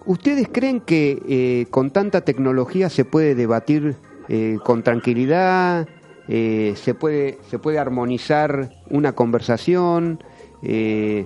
[0.05, 3.95] ¿ustedes creen que eh, con tanta tecnología se puede debatir
[4.27, 5.87] eh, con tranquilidad?
[6.31, 10.23] Eh, se, puede, ¿Se puede armonizar una conversación?
[10.61, 11.25] Eh,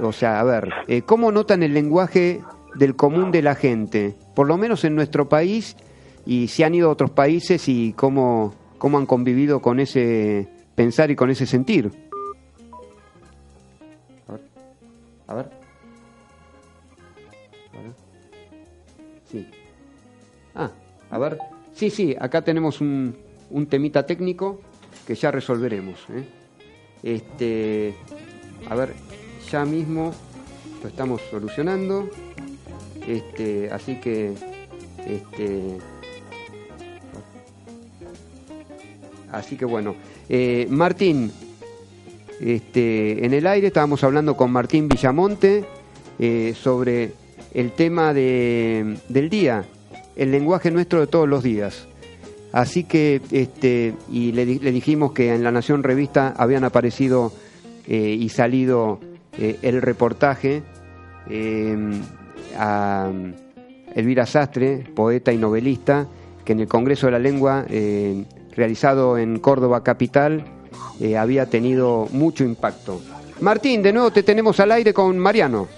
[0.00, 2.40] o sea, a ver, eh, ¿cómo notan el lenguaje
[2.76, 4.14] del común de la gente?
[4.36, 5.76] Por lo menos en nuestro país,
[6.24, 11.10] y si han ido a otros países y cómo, cómo han convivido con ese pensar
[11.10, 11.90] y con ese sentir.
[15.26, 15.57] A ver.
[21.10, 21.38] A ver.
[21.74, 23.16] Sí, sí, acá tenemos un,
[23.50, 24.60] un temita técnico
[25.06, 25.98] que ya resolveremos.
[26.10, 26.24] ¿eh?
[27.02, 27.94] Este,
[28.68, 28.94] a ver,
[29.50, 30.12] ya mismo
[30.82, 32.10] lo estamos solucionando.
[33.06, 34.34] Este, así que,
[35.06, 35.78] este,
[39.32, 39.94] así que bueno,
[40.30, 41.32] Eh, Martín,
[42.38, 45.64] este, en el aire estábamos hablando con Martín Villamonte
[46.18, 47.12] eh, sobre
[47.54, 49.64] el tema de, del día,
[50.18, 51.86] el lenguaje nuestro de todos los días.
[52.52, 57.32] Así que, este, y le, di- le dijimos que en La Nación Revista habían aparecido
[57.86, 59.00] eh, y salido
[59.38, 60.62] eh, el reportaje
[61.30, 61.76] eh,
[62.56, 63.10] a
[63.94, 66.06] Elvira Sastre, poeta y novelista,
[66.44, 68.24] que en el Congreso de la Lengua, eh,
[68.56, 70.44] realizado en Córdoba Capital,
[71.16, 73.00] había tenido mucho impacto.
[73.40, 75.68] Martín, de nuevo te tenemos al aire con Mariano.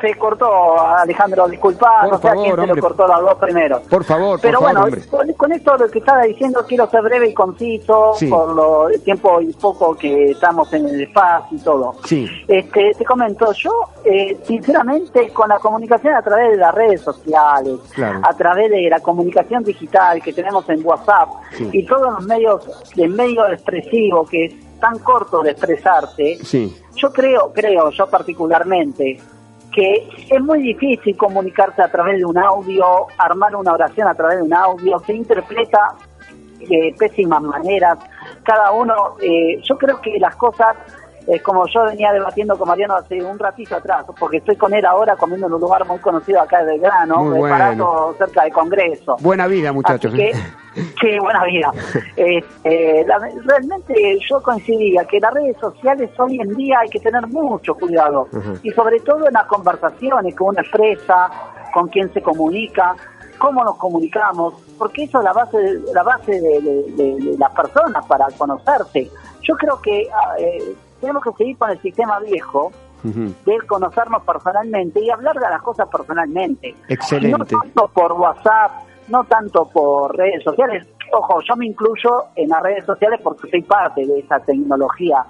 [0.00, 3.80] Se cortó, Alejandro, disculpa, no sé a quién se lo cortó las dos primero.
[3.90, 7.28] Por favor, Pero por bueno, con, con esto lo que estaba diciendo quiero ser breve
[7.30, 8.26] y conciso Sí.
[8.28, 11.94] por lo, el tiempo y poco que estamos en el espacio y todo.
[12.04, 13.70] Sí, Este, te comento, yo
[14.04, 18.20] eh, sinceramente con la comunicación a través de las redes sociales, Claro.
[18.22, 21.68] a través de la comunicación digital que tenemos en WhatsApp Sí.
[21.72, 22.64] y todos los medios,
[22.96, 29.20] el medio expresivo que es tan corto de expresarse, sí, yo creo, creo, yo particularmente,
[29.72, 34.38] que es muy difícil comunicarse a través de un audio, armar una oración a través
[34.38, 35.94] de un audio, se interpreta
[36.58, 37.98] de pésimas maneras,
[38.42, 40.76] cada uno, eh, yo creo que las cosas,
[41.30, 44.84] eh, como yo venía debatiendo con Mariano hace un ratito atrás, porque estoy con él
[44.86, 47.54] ahora comiendo en un lugar muy conocido acá de Belgrano, Muy de bueno.
[47.58, 49.16] Parato, cerca del Congreso.
[49.20, 50.12] buena vida muchachos.
[50.14, 50.32] Que,
[50.74, 51.70] sí, buena vida.
[52.16, 56.98] Eh, eh, la- realmente yo coincidía que las redes sociales hoy en día hay que
[56.98, 58.26] tener mucho cuidado
[58.62, 61.28] y sobre todo en las conversaciones que uno expresa,
[61.72, 62.96] con quién se comunica,
[63.38, 67.38] cómo nos comunicamos, porque eso es la base, de- la base de, de- de- de
[67.38, 69.08] las personas para conocerse.
[69.42, 72.72] Yo creo que ah, eh, tenemos que seguir con el sistema viejo
[73.02, 76.74] de conocernos personalmente y hablar de las cosas personalmente.
[76.88, 77.38] Excelente.
[77.38, 78.72] No tanto por WhatsApp,
[79.08, 80.86] no tanto por redes sociales.
[81.12, 85.24] Ojo, yo me incluyo en las redes sociales porque soy parte de esa tecnología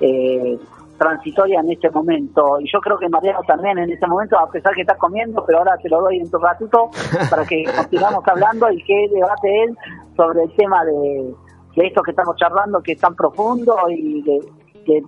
[0.00, 0.58] eh,
[0.98, 2.60] transitoria en este momento.
[2.60, 5.58] Y yo creo que Mariano también en este momento, a pesar que está comiendo, pero
[5.58, 6.90] ahora te lo doy en tu ratito
[7.30, 9.78] para que continuemos hablando y que debate él
[10.16, 11.34] sobre el tema de,
[11.76, 14.40] de esto que estamos charlando, que es tan profundo y de,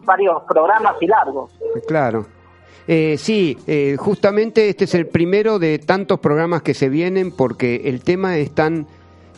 [0.04, 1.50] varios programas y largos.
[1.86, 2.26] Claro.
[2.86, 7.82] Eh, sí, eh, justamente este es el primero de tantos programas que se vienen porque
[7.86, 8.86] el tema es tan,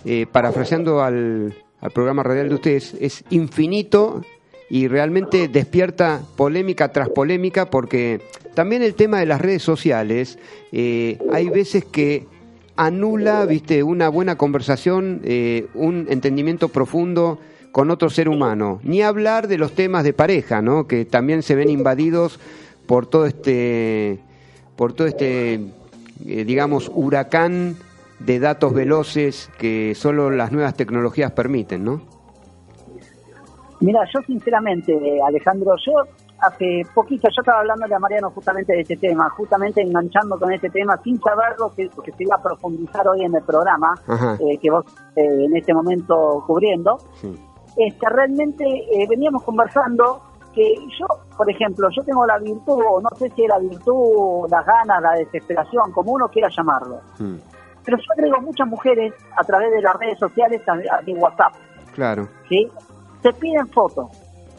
[0.04, 4.22] eh, parafraseando al, al programa radial de ustedes, es infinito
[4.68, 8.20] y realmente despierta polémica tras polémica porque
[8.54, 10.38] también el tema de las redes sociales,
[10.72, 12.26] eh, hay veces que
[12.74, 17.38] anula, viste, una buena conversación, eh, un entendimiento profundo
[17.76, 18.80] con otro ser humano.
[18.84, 20.86] Ni hablar de los temas de pareja, ¿no?
[20.86, 22.40] Que también se ven invadidos
[22.86, 24.18] por todo este,
[24.76, 25.56] por todo este,
[26.24, 27.76] eh, digamos, huracán
[28.18, 32.00] de datos veloces que solo las nuevas tecnologías permiten, ¿no?
[33.80, 34.98] Mira, yo sinceramente,
[35.28, 35.92] Alejandro, yo
[36.38, 40.70] hace poquito, yo estaba hablando a Mariano justamente de este tema, justamente enganchando con este
[40.70, 43.92] tema, sin saberlo, que, que se iba a profundizar hoy en el programa,
[44.40, 46.96] eh, que vos eh, en este momento cubriendo.
[47.20, 47.38] Sí.
[47.76, 50.22] Este, realmente eh, veníamos conversando
[50.54, 51.06] que yo,
[51.36, 55.02] por ejemplo, yo tengo la virtud, o no sé si es la virtud, las ganas,
[55.02, 57.36] la desesperación, como uno quiera llamarlo, Mm,
[57.84, 61.52] pero yo agrego muchas mujeres a través de las redes sociales a, a mi WhatsApp,
[61.94, 62.68] claro, ¿sí?
[63.22, 64.08] Te piden fotos,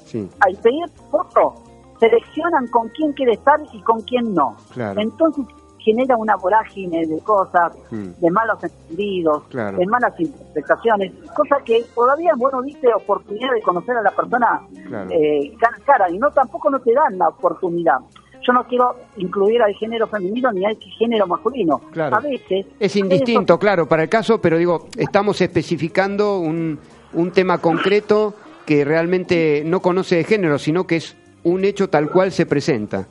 [0.06, 1.54] sí, al pedir fotos,
[2.00, 4.56] seleccionan con quién quiere estar y con quién no.
[4.74, 5.02] Claro.
[5.02, 5.46] Entonces
[5.88, 8.10] genera una vorágine de cosas, Mm.
[8.20, 9.78] de malos entendidos, Claro.
[9.78, 14.62] de malas interpretaciones, cosa que todavía vos no diste oportunidad de conocer a la persona
[14.88, 15.10] Claro.
[15.12, 18.00] eh, cara a cara y no tampoco no te dan la oportunidad.
[18.46, 21.80] Yo no quiero incluir al género femenino ni al género masculino.
[21.92, 22.16] Claro.
[22.18, 26.80] A veces Es indistinto, claro, para el caso, pero digo, estamos especificando un,
[27.14, 28.34] un tema concreto
[28.66, 33.08] que realmente no conoce de género, sino que es un hecho tal cual se presenta.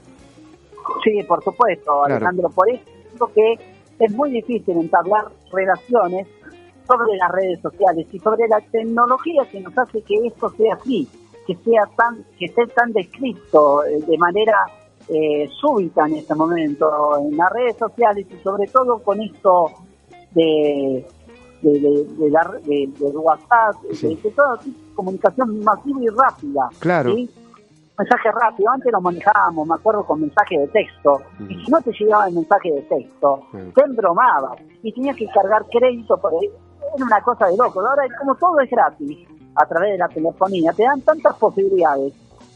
[1.05, 2.49] Sí, por supuesto, Alejandro.
[2.51, 2.83] Por eso
[3.13, 3.55] digo que
[3.99, 6.27] es muy difícil entablar relaciones
[6.87, 11.09] sobre las redes sociales y sobre la tecnología que nos hace que esto sea así,
[11.47, 14.57] que sea tan, que esté tan descrito eh, de manera
[15.09, 19.71] eh, súbita en este momento en las redes sociales y sobre todo con esto
[20.33, 21.07] de
[21.63, 24.09] de, de, de la- de- WhatsApp, Sí.
[24.09, 24.61] de, de toda
[24.95, 26.69] comunicación masiva y rápida.
[26.79, 27.15] Claro.
[27.15, 27.31] ¿sí?
[27.99, 28.71] Mensaje rápido.
[28.71, 31.23] Antes lo manejábamos, me acuerdo, con mensaje de texto.
[31.49, 33.71] Y si no te llegaba el mensaje de texto, Mm.
[33.75, 36.51] te embromabas y tenías que cargar crédito por ahí.
[36.95, 37.81] Era una cosa de loco.
[37.81, 42.13] Ahora, como todo es gratis a través de la telefonía, te dan tantas posibilidades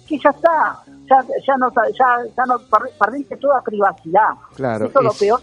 [0.07, 0.83] que ya está.
[1.09, 1.17] Ya,
[1.47, 4.29] ya no, ya, ya no per- perdiste toda privacidad.
[4.55, 5.41] Claro, Eso es lo peor.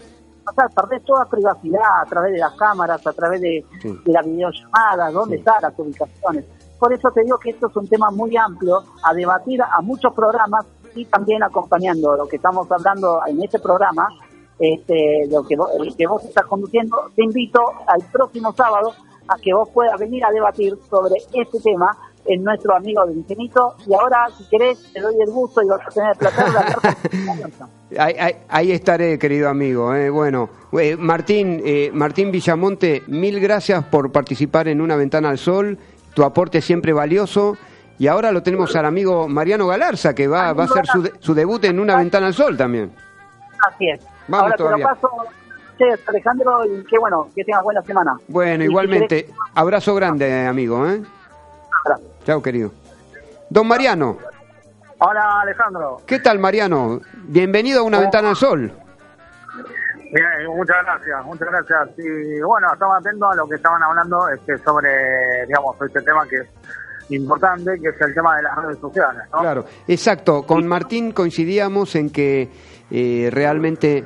[0.48, 4.00] O sea, perdés toda privacidad a través de las cámaras, a través de, Sí.
[4.02, 5.40] de la videollamada, dónde Sí.
[5.40, 6.46] están las ubicaciones.
[6.78, 10.12] Por eso te digo que esto es un tema muy amplio a debatir a muchos
[10.14, 10.64] programas
[10.94, 14.08] y también acompañando lo que estamos hablando en este programa,
[14.58, 17.10] este, lo que vos, estás conduciendo.
[17.14, 18.92] Te invito al próximo sábado
[19.28, 23.74] a que vos puedas venir a debatir sobre este tema en nuestro amigo del infinito.
[23.86, 26.58] Y ahora, si querés, te doy el gusto y vas a tener el placer de
[26.58, 27.68] hablar con
[27.98, 29.94] Ahí, ahí- ahí estaré, querido amigo.
[29.94, 30.10] eh.
[30.10, 35.78] Bueno, eh, Martín, eh, Martín Villamonte, mil gracias por participar en Una Ventana al Sol.
[36.18, 37.56] Tu aporte siempre valioso.
[37.96, 41.12] Y ahora lo tenemos al amigo Mariano Galarza, que va, va a hacer su, de-
[41.20, 42.90] su debut en Una Ventana al Sol también.
[43.68, 44.00] Así es.
[44.26, 44.84] Vamos ahora todavía.
[44.86, 48.16] te lo paso, Alejandro, y que bueno, que tengas buena semana.
[48.26, 50.88] Bueno, Y igualmente, abrazo grande, amigo.
[50.88, 51.02] ¿eh?
[52.26, 52.72] Chao, querido.
[53.48, 54.18] Don Mariano,
[54.98, 57.00] Hola Alejandro, ¿qué tal, Mariano?
[57.28, 58.72] Bienvenido a Una Ventana al Sol.
[60.12, 61.98] Bien, muchas gracias, muchas gracias.
[61.98, 66.36] Y bueno, estamos atentos a lo que estaban hablando este, sobre, digamos, este tema que
[66.36, 66.48] es
[67.10, 69.40] importante, que es el tema de las redes sociales, ¿no?
[69.40, 70.42] Claro, exacto.
[70.44, 72.48] Con Martín coincidíamos en que
[72.90, 74.04] eh, realmente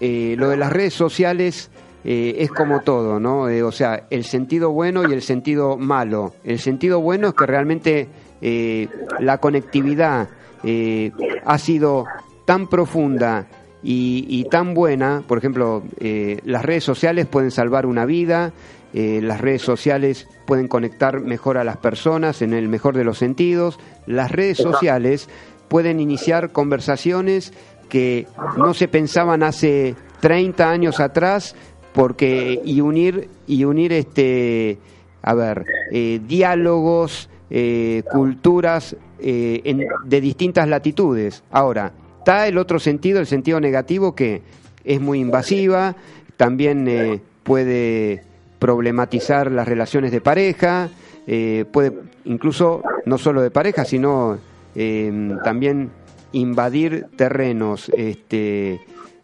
[0.00, 1.70] eh, lo de las redes sociales
[2.04, 3.48] eh, es como todo, ¿no?
[3.48, 6.34] Eh, o sea, el sentido bueno y el sentido malo.
[6.44, 8.08] El sentido bueno es que realmente
[8.40, 8.88] eh,
[9.20, 10.28] la conectividad
[10.64, 11.12] eh,
[11.44, 12.04] ha sido
[12.44, 13.46] tan profunda
[13.82, 18.52] y, y tan buena, por ejemplo, eh, las redes sociales pueden salvar una vida,
[18.94, 23.18] eh, las redes sociales pueden conectar mejor a las personas en el mejor de los
[23.18, 25.28] sentidos, las redes sociales
[25.68, 27.52] pueden iniciar conversaciones
[27.88, 28.26] que
[28.56, 31.54] no se pensaban hace 30 años atrás
[31.92, 34.78] porque y unir y unir este
[35.22, 41.42] a ver eh, diálogos eh, culturas eh, en- de distintas latitudes.
[41.50, 44.42] Ahora está el otro sentido el sentido negativo que
[44.84, 45.96] es muy invasiva
[46.36, 48.22] también eh, puede
[48.60, 50.88] problematizar las relaciones de pareja
[51.26, 51.94] eh, puede
[52.24, 54.38] incluso no solo de pareja sino
[54.76, 55.90] eh, también
[56.30, 58.80] invadir terrenos este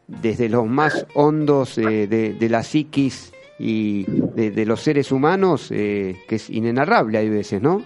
[0.08, 5.68] desde los más hondos eh, de, de la psiquis y de, de los seres humanos
[5.68, 7.82] que es inenarrable hay veces, ¿no?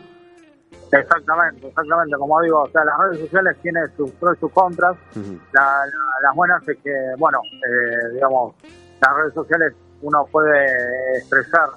[0.93, 2.17] Exactamente, exactamente.
[2.17, 4.97] Como digo, o sea, las redes sociales tienen sus pros y sus contras.
[5.53, 8.55] La- la- las buenas es que, bueno, eh, digamos,
[9.01, 9.73] las redes sociales
[10.03, 11.69] uno puede expresar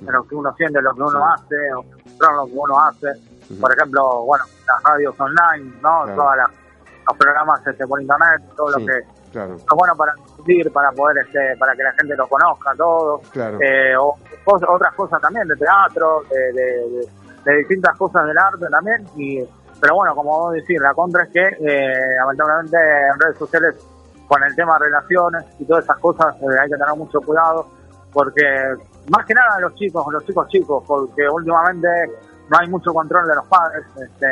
[0.00, 3.08] lo que uno siente, lo que uno hace, o mostrar lo que uno hace.
[3.60, 6.02] Por ejemplo, bueno, las radios online, ¿no?
[6.04, 6.14] Claro.
[6.16, 6.50] Todas las,
[7.08, 9.00] los programas este, por internet, todo Sí, lo que
[9.32, 9.54] claro.
[9.56, 13.20] es bueno para difundir, para poder, este, para que la gente lo conozca, todo.
[13.32, 13.58] Claro.
[13.60, 14.16] Eh, o
[14.46, 19.06] otras cosas también, de teatro, de, de- de- de distintas cosas del arte también.
[19.16, 19.44] y
[19.80, 23.76] Pero bueno, como vos decís, la contra es que, eh, lamentablemente, en redes sociales,
[24.26, 27.66] con el tema de relaciones y todas esas cosas, eh, hay que tener mucho cuidado,
[28.12, 28.42] porque
[29.10, 31.88] más que nada los chicos, los chicos chicos, porque últimamente
[32.50, 34.26] no hay mucho control de los padres este,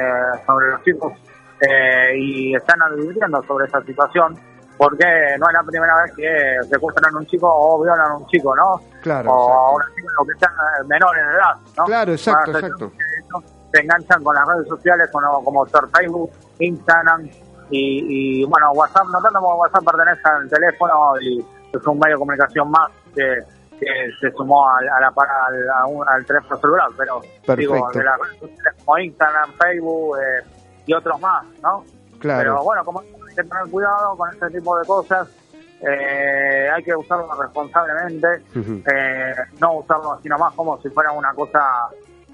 [0.47, 1.13] sobre los chicos
[1.61, 4.37] eh, y están advirtiendo sobre esa situación
[4.81, 5.05] porque
[5.39, 8.57] no es la primera vez que secuestran a un chico o violan a un chico,
[8.57, 8.81] ¿no?
[9.03, 11.85] Claro, o a una chica o que sean eh, menores de edad, ¿no?
[11.85, 12.93] Claro, exacto, exacto.
[13.75, 17.29] Se enganchan con las redes sociales como, como ser Facebook, Instagram
[17.71, 22.17] y, y, bueno, WhatsApp, no tanto como WhatsApp pertenece al teléfono y es un medio
[22.17, 23.45] de comunicación más que,
[23.79, 23.87] que
[24.19, 25.13] se sumó al, a la,
[25.47, 27.21] al, a un- al teléfono celular, pero
[27.57, 27.99] digo, Perfecto.
[27.99, 30.45] de las redes sociales como Instagram, Facebook eh,
[30.87, 31.85] y otros más, ¿no?
[32.19, 32.41] Claro.
[32.41, 33.03] Pero bueno, como
[33.43, 35.29] que tener cuidado con este tipo de cosas,
[35.83, 41.61] eh, hay que usarlo responsablemente, eh, no usarlo así nomás como si fuera una cosa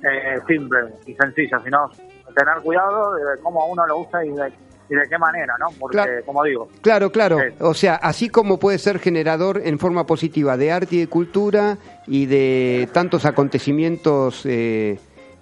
[0.03, 1.91] eh, simple y sencilla, sino
[2.35, 4.53] tener cuidado de cómo uno lo usa y de,
[4.91, 5.69] y de qué manera, ¿no?
[5.79, 6.13] Porque, Claro.
[6.27, 7.39] como digo, Claro, claro.
[7.61, 11.79] O sea, así como puede ser generador en forma positiva de arte y de cultura
[12.07, 14.99] y de tantos acontecimientos eh,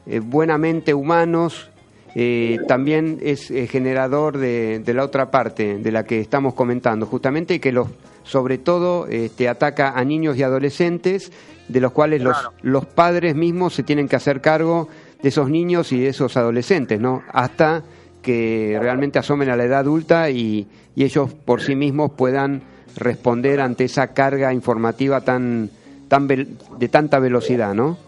[0.07, 1.71] eh, buenamente humanos,
[2.15, 7.07] eh, también es eh, generador de, de la otra parte de la que estamos comentando,
[7.07, 7.89] justamente que los,
[8.23, 11.33] sobre todo este, ataca a niños y adolescentes,
[11.69, 12.53] de los cuales Claro.
[12.62, 14.89] los, los padres mismos se tienen que hacer cargo
[15.23, 17.23] de esos niños y de esos adolescentes, ¿no?
[17.33, 17.83] Hasta
[18.23, 22.62] que realmente asomen a la edad adulta y, y ellos por sí mismos puedan
[22.97, 25.71] responder ante esa carga informativa tan,
[26.09, 27.99] tan de tanta velocidad, ¿no?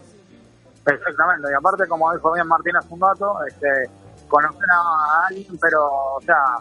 [0.87, 3.89] Exactamente, y aparte, como dijo bien Martín hace un rato, este,
[4.27, 5.85] conocer a alguien, pero,
[6.15, 6.57] o sea,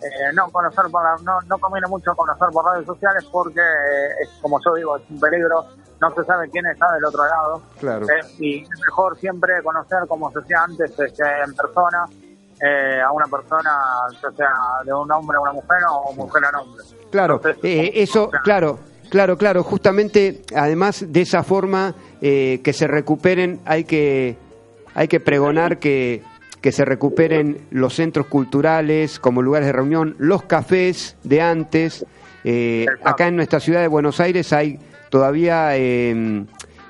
[0.00, 4.22] eh, no conocer por la- no, no conviene mucho conocer por redes sociales porque, eh,
[4.22, 5.64] es, como yo digo, es un peligro,
[6.00, 8.06] no se sabe quién está del otro lado, Claro.
[8.08, 12.04] eh, y es mejor siempre conocer, como se hacía antes, este, en persona,
[12.60, 13.70] eh, a una persona,
[14.22, 14.52] ya sea
[14.84, 16.84] de un hombre a una mujer o mujer a un hombre.
[17.10, 18.78] Claro, Entonces, eh, eso, claro,
[19.10, 24.36] claro, claro, justamente, además de esa forma eh, que se recuperen, hay que,
[24.94, 26.22] hay que pregonar que,
[26.60, 32.04] que se recuperen los centros culturales como lugares de reunión, los cafés de antes.
[32.44, 34.78] Eh, acá en nuestra ciudad de Buenos Aires hay
[35.10, 36.44] todavía eh,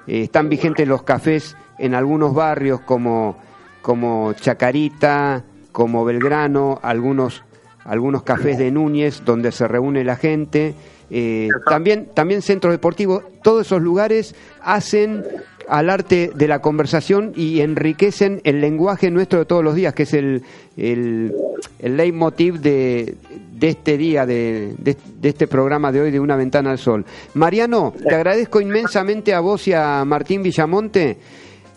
[0.06, 3.36] eh, están vigentes los cafés en algunos barrios como,
[3.82, 7.44] como Chacarita, como Belgrano, algunos
[7.84, 10.74] algunos cafés de Núñez donde se reúne la gente,
[11.10, 15.24] eh, también, también centros deportivos, todos esos lugares hacen
[15.68, 20.04] al arte de la conversación y enriquecen el lenguaje nuestro de todos los días, que
[20.04, 20.42] es el,
[20.76, 21.34] el,
[21.78, 23.16] el leitmotiv de,
[23.52, 27.04] de este día, de, de, de este programa de hoy de Una Ventana al Sol.
[27.34, 31.18] Mariano, te agradezco inmensamente a vos y a Martín Villamonte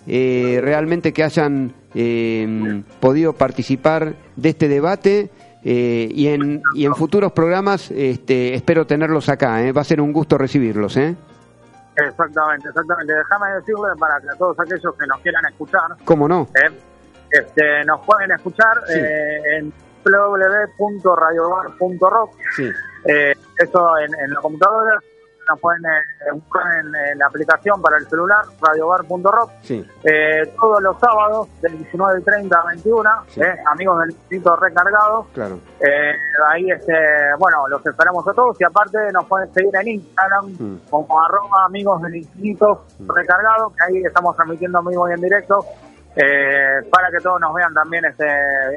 [0.08, 5.30] eh, realmente que hayan eh, podido participar de este debate
[5.64, 9.62] eh, y, en, y en futuros programas este, espero tenerlos acá.
[9.64, 9.72] eh.
[9.72, 10.98] Va a ser un gusto recibirlos.
[10.98, 11.16] ¿eh?
[11.96, 13.14] Exactamente, exactamente.
[13.14, 16.48] Déjame decirle para que todos aquellos que nos quieran escuchar, ¿Cómo no?
[16.56, 16.70] eh,
[17.32, 19.00] este, nos pueden escuchar Sí.
[19.00, 22.32] eh, en www.radiobar.rock.
[22.56, 22.70] Sí,
[23.06, 25.00] Eh, eso en, en la computadora,
[25.52, 29.52] nos pueden eh, buscar en, en la aplicación para el celular, radiobar.rock.
[29.62, 33.42] sí, Eh, todos los sábados, del 19.30 a 21, Sí.
[33.42, 35.26] eh, amigos del Distrito Recargado.
[35.34, 35.60] claro.
[35.80, 36.14] Eh,
[36.50, 36.94] ahí, este,
[37.40, 40.78] bueno, los esperamos a todos y aparte nos pueden seguir en Instagram Mm.
[40.90, 44.80] como arroba amigos del infinito recargado, que ahí estamos transmitiendo
[45.10, 45.66] y en directo
[46.16, 48.26] eh, para que todos nos vean también este,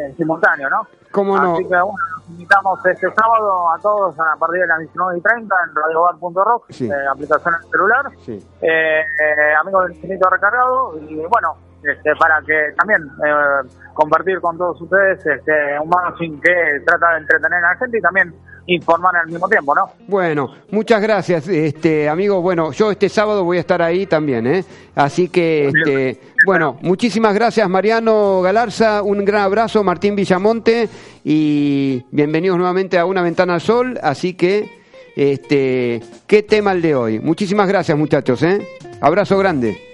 [0.06, 0.86] en simultáneo, ¿no?
[1.10, 1.54] ¿Cómo no?
[1.54, 5.20] Así que bueno, los invitamos este sábado a todos a partir de las 19 y
[5.20, 6.90] 30 en radiobar.rock, Sí.
[6.90, 8.48] eh, aplicación en celular, Sí.
[8.62, 11.56] eh, eh, amigos del infinito recargado y bueno,
[11.88, 17.18] este, para que también eh, compartir con todos ustedes este, un magazine que trata de
[17.18, 18.34] entretener a la gente y también
[18.66, 19.90] informar al mismo tiempo, ¿no?
[20.08, 22.40] Bueno, muchas gracias, este amigo.
[22.40, 24.64] Bueno, yo este sábado voy a estar ahí también, ¿eh?
[24.94, 29.02] Así que, este, bueno, muchísimas gracias, Mariano Galarza.
[29.02, 30.88] Un gran abrazo, Martín Villamonte,
[31.24, 33.98] y bienvenidos nuevamente a Una Ventana al Sol.
[34.02, 34.82] Así que,
[35.16, 37.20] Este, qué tema el de hoy.
[37.20, 38.66] Muchísimas gracias, muchachos, ¿eh?
[39.00, 39.93] Abrazo grande.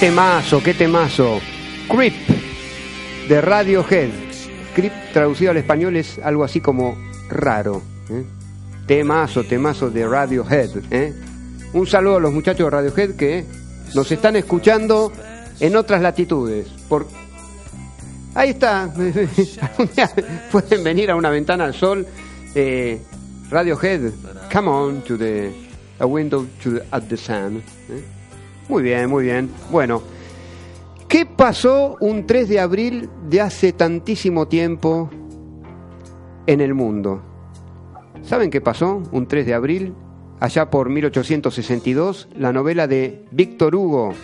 [0.00, 1.40] Temazo, qué temazo.
[1.88, 2.14] Creep
[3.28, 4.10] de Radiohead.
[4.74, 6.96] Creep traducido al español es algo así como
[7.28, 7.80] raro.
[8.10, 8.24] ¿eh?
[8.86, 10.70] Temazo, temazo de Radiohead.
[10.90, 11.14] ¿eh?
[11.72, 13.44] Un saludo a los muchachos de Radiohead que
[13.94, 15.12] nos están escuchando
[15.60, 16.66] en otras latitudes.
[16.88, 17.06] Por...
[18.34, 18.92] Ahí está.
[20.50, 22.06] Pueden venir a una ventana al sol.
[22.54, 23.00] Eh,
[23.50, 24.10] Radiohead,
[24.52, 25.52] come on to the
[26.00, 27.62] a window to the, at the sun.
[28.68, 29.50] Muy bien, muy bien.
[29.70, 30.02] Bueno,
[31.06, 35.10] ¿qué pasó un 3 de abril de hace tantísimo tiempo
[36.46, 37.22] en el mundo?
[38.22, 39.94] ¿Saben qué pasó un 3 de abril?
[40.40, 44.14] Allá por 1862, la novela de Víctor Hugo,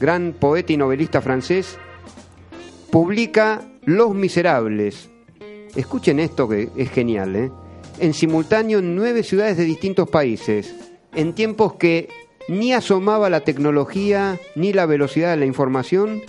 [0.00, 1.78] gran poeta y novelista francés,
[2.90, 5.10] publica Los Miserables.
[5.74, 7.50] Escuchen esto que es genial, ¿eh?
[7.98, 10.74] En simultáneo en nueve ciudades de distintos países,
[11.14, 12.08] en tiempos que
[12.48, 16.22] ni asomaba la tecnología ni la velocidad de la información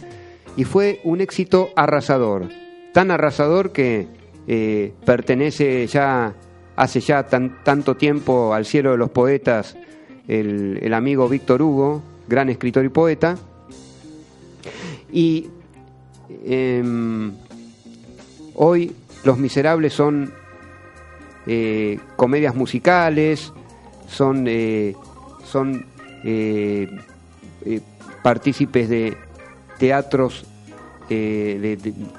[0.55, 2.49] y fue un éxito arrasador,
[2.93, 4.07] tan arrasador que
[4.47, 6.34] eh, pertenece ya
[6.76, 9.76] hace ya tan- tanto tiempo al cielo de los poetas
[10.28, 13.38] el, amigo Víctor Hugo, gran escritor y poeta,
[15.11, 15.47] y
[16.45, 17.32] em,
[18.55, 18.93] hoy
[19.24, 20.34] Los Miserables son
[21.45, 23.53] eh, comedias musicales,
[24.09, 24.95] son, eh,
[25.45, 25.86] son
[26.24, 26.89] eh,
[27.65, 27.82] eh,
[28.24, 29.18] partícipes de
[29.78, 30.45] teatros,
[31.09, 31.78] eh,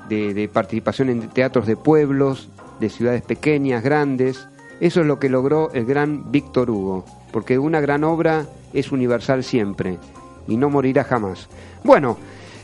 [0.08, 2.48] de, participación en teatros de pueblos,
[2.80, 4.48] de ciudades pequeñas, grandes.
[4.80, 9.44] Eso es lo que logró el gran Víctor Hugo, porque una gran obra es universal
[9.44, 9.98] siempre
[10.46, 11.48] y no morirá jamás.
[11.84, 12.16] Bueno,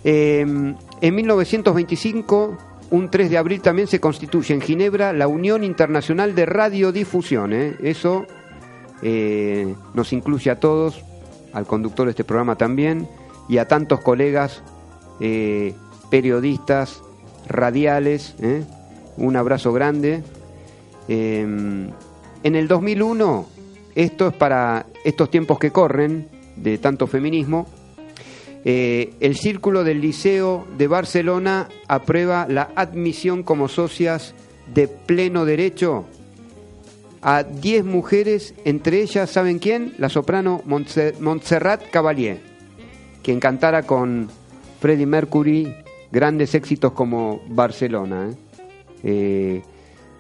[0.04, 0.40] eh,
[1.00, 2.58] en 1925
[2.90, 7.52] un 3 de abril también se constituye en Ginebra la Unión Internacional de Radiodifusión.
[7.52, 8.26] Eso
[9.02, 11.04] nos incluye a todos,
[11.54, 13.08] al conductor de este programa también,
[13.48, 14.62] y a tantos colegas
[15.20, 15.74] eh,
[16.10, 17.02] periodistas,
[17.46, 18.34] radiales.
[18.40, 18.64] ¿eh?
[19.16, 20.22] Un abrazo grande.
[21.08, 21.92] en
[22.42, 23.46] el 2001,
[23.94, 27.66] esto es para estos tiempos que corren, de tanto feminismo,
[28.64, 34.34] eh, el Círculo del Liceo de Barcelona aprueba la admisión como socias
[34.72, 36.06] de pleno derecho
[37.24, 39.94] a 10 mujeres, entre ellas, ¿saben quién?
[39.96, 42.38] La soprano Montserrat Cavalier,
[43.22, 44.28] quien cantara con
[44.80, 45.74] Freddie Mercury
[46.12, 48.30] grandes éxitos como Barcelona.
[49.02, 49.62] ¿eh?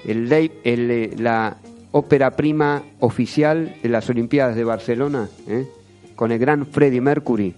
[0.04, 1.58] Eh, la
[1.92, 5.28] ópera prima oficial de las Olimpiadas de Barcelona,
[6.16, 7.54] con el gran Freddie Mercury.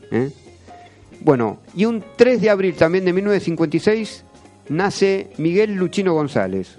[1.20, 4.24] Bueno, y un 3 de abril también de 1956
[4.68, 6.76] nace Miguel Luchino González.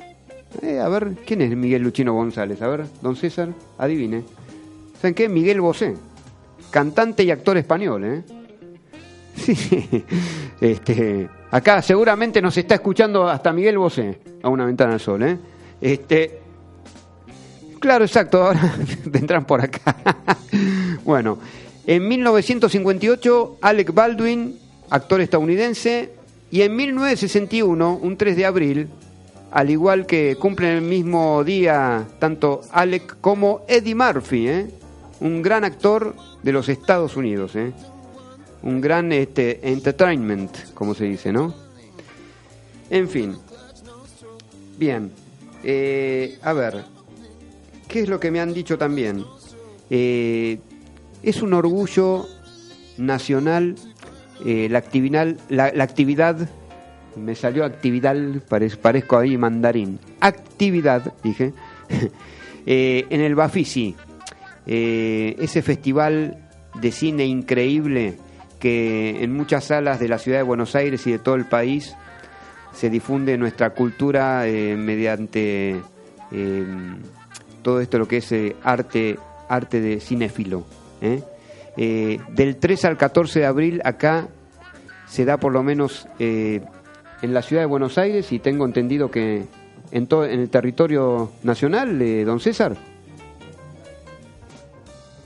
[0.62, 2.62] Eh, a ver, ¿quién es Miguel Luchino González?
[2.62, 4.24] A ver, don César, adivine.
[5.02, 5.30] ¿Saben qué?
[5.30, 5.96] Miguel Bosé,
[6.72, 8.24] cantante y actor español, ¿eh?
[9.38, 10.04] Sí,
[10.60, 15.38] este, acá seguramente nos está escuchando hasta Miguel Bosé, a una ventana al sol, ¿eh?
[15.80, 16.40] Este,
[17.80, 18.74] claro, exacto, ahora
[19.06, 19.96] vendrán por acá.
[21.04, 21.38] bueno,
[21.86, 26.14] en 1958, Alec Baldwin, actor estadounidense,
[26.50, 28.90] y en 1961, un 3 de abril,
[29.52, 34.68] al igual que cumplen el mismo día tanto Alec como Eddie Murphy, ¿eh?
[35.20, 37.72] un gran actor de los Estados Unidos, ¿eh?
[38.64, 41.54] un gran este, entertainment, como se dice, ¿no?
[42.90, 43.38] En fin,
[44.78, 45.12] bien,
[45.64, 46.84] eh, a ver,
[47.88, 49.24] ¿qué es lo que me han dicho también?
[49.90, 52.28] Es un orgullo
[52.98, 53.76] nacional
[54.44, 56.50] la, actividad, la, actividad,
[57.18, 58.16] me salió actividad,
[58.48, 61.54] parezco ahí mandarín, actividad, dije,
[62.66, 63.96] eh, en el Bafisi,
[64.66, 66.38] eh, ese festival
[66.80, 68.18] de cine increíble
[68.60, 71.96] que en muchas salas de la ciudad de Buenos Aires y de todo el país
[72.74, 74.44] se difunde nuestra cultura
[74.78, 75.82] mediante
[77.62, 80.66] todo esto lo que es arte arte de cinéfilo.
[81.02, 81.22] ¿eh?
[81.76, 84.28] Eh, del 3 al 14 de abril acá
[85.08, 86.62] se da por lo menos eh,
[87.22, 89.46] en la ciudad de Buenos Aires y tengo entendido que
[89.92, 92.76] en, todo, en el territorio nacional, de don César.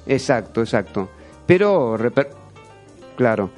[0.07, 1.09] Exacto, exacto.
[1.45, 1.97] Pero,
[3.15, 3.49] claro,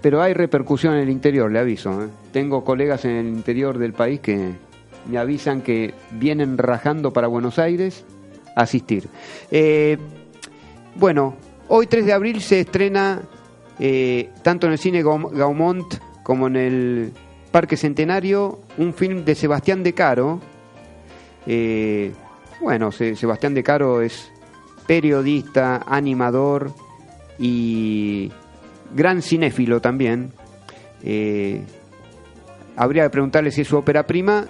[0.00, 2.08] pero hay repercusión en el interior, le aviso.
[2.32, 4.52] Tengo colegas en el interior del país que
[5.06, 8.04] me avisan que vienen rajando para Buenos Aires
[8.56, 9.08] a asistir.
[10.96, 11.36] bueno,
[11.74, 13.22] Hoy 3 de abril se estrena
[13.78, 17.12] eh, tanto en el cine Gaumont como en el
[17.52, 20.40] Parque Centenario un film de Sebastián De Caro.
[21.46, 22.12] Eh,
[22.60, 24.32] bueno, Sebastián De Caro es
[24.86, 26.72] periodista, animador
[27.38, 28.32] y
[28.94, 30.32] gran cinéfilo también.
[31.04, 31.62] Eh,
[32.76, 34.46] habría que preguntarle si es su ópera prima,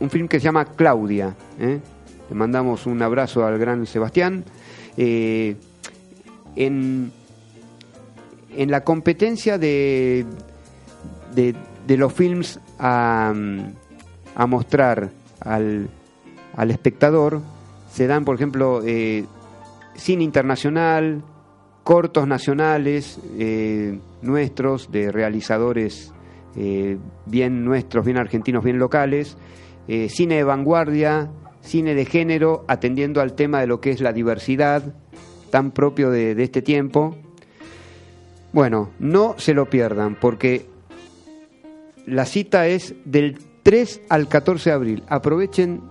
[0.00, 1.36] un film que se llama Claudia.
[1.58, 4.44] Le mandamos un abrazo al gran Sebastián
[4.96, 7.12] en,
[8.56, 10.24] en la competencia de,
[11.34, 11.54] de,
[11.88, 13.32] los films a,
[14.34, 15.10] a mostrar
[15.40, 15.88] al,
[16.56, 17.40] al, espectador,
[17.90, 19.24] se dan, por ejemplo, eh,
[19.94, 21.22] cine internacional,
[21.84, 26.12] cortos nacionales eh, nuestros, de realizadores
[26.56, 29.36] eh, bien nuestros, bien argentinos, bien locales,
[30.08, 31.30] cine de vanguardia,
[31.60, 34.94] cine de género, atendiendo al tema de lo que es la diversidad,
[35.50, 37.16] tan propio de, este tiempo.
[38.52, 40.66] Bueno, no se lo pierdan porque
[42.06, 45.02] la cita es del 3 al 14 de abril.
[45.08, 45.82] Aprovechen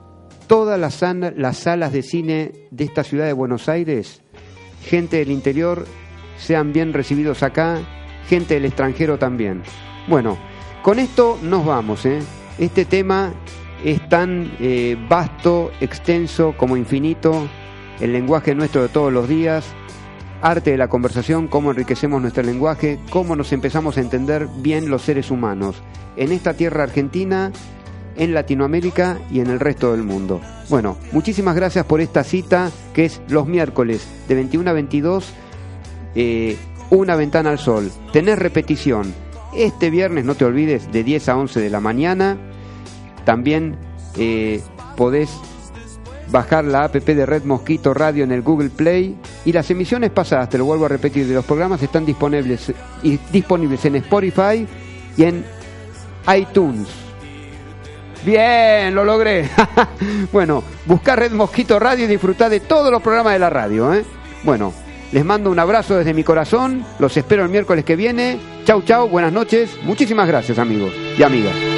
[0.47, 1.01] todas las,
[1.36, 4.22] las salas de cine de esta ciudad de Buenos Aires.
[4.84, 5.86] Gente del interior,
[6.38, 7.80] sean bien recibidos acá.
[8.28, 9.61] Gente del extranjero también.
[10.07, 10.38] Bueno,
[10.82, 12.05] con esto nos vamos.
[12.05, 12.20] ¿eh?
[12.57, 13.34] Este tema
[13.84, 17.47] es tan eh, vasto, extenso como infinito
[17.99, 19.66] el lenguaje nuestro de todos los días,
[20.41, 25.01] arte de la conversación, cómo enriquecemos nuestro lenguaje, cómo nos empezamos a entender bien los
[25.01, 25.81] seres humanos
[26.17, 27.51] en esta tierra argentina,
[28.15, 30.41] en Latinoamérica y en el resto del mundo.
[30.69, 35.33] Bueno, muchísimas gracias por esta cita que es los miércoles de 21 a 22,
[36.15, 36.57] eh,
[36.89, 37.91] una ventana al sol.
[38.13, 39.13] Tenés repetición.
[39.55, 42.38] Este viernes, no te olvides, de 10 a 11 de la mañana.
[43.25, 43.77] También
[44.17, 44.61] eh,
[44.95, 45.31] podés
[46.32, 49.15] bajar la app de Red Mosquito Radio en el Google Play
[49.45, 52.71] y las emisiones pasadas, te lo vuelvo a repetir, de los programas están disponibles,
[53.03, 54.67] y disponibles en Spotify
[55.17, 55.45] y en
[56.36, 56.88] iTunes.
[58.26, 59.47] Bien, lo logré.
[60.32, 63.93] bueno, buscar Red Mosquito Radio y disfrutar de todos los programas de la radio.
[63.93, 64.03] ¿eh?
[64.43, 64.73] Bueno,
[65.11, 66.84] les mando un abrazo desde mi corazón.
[66.97, 68.39] Los espero el miércoles que viene.
[68.65, 69.78] Chau, chau, buenas noches.
[69.84, 71.74] Muchísimas gracias, amigos y amigas.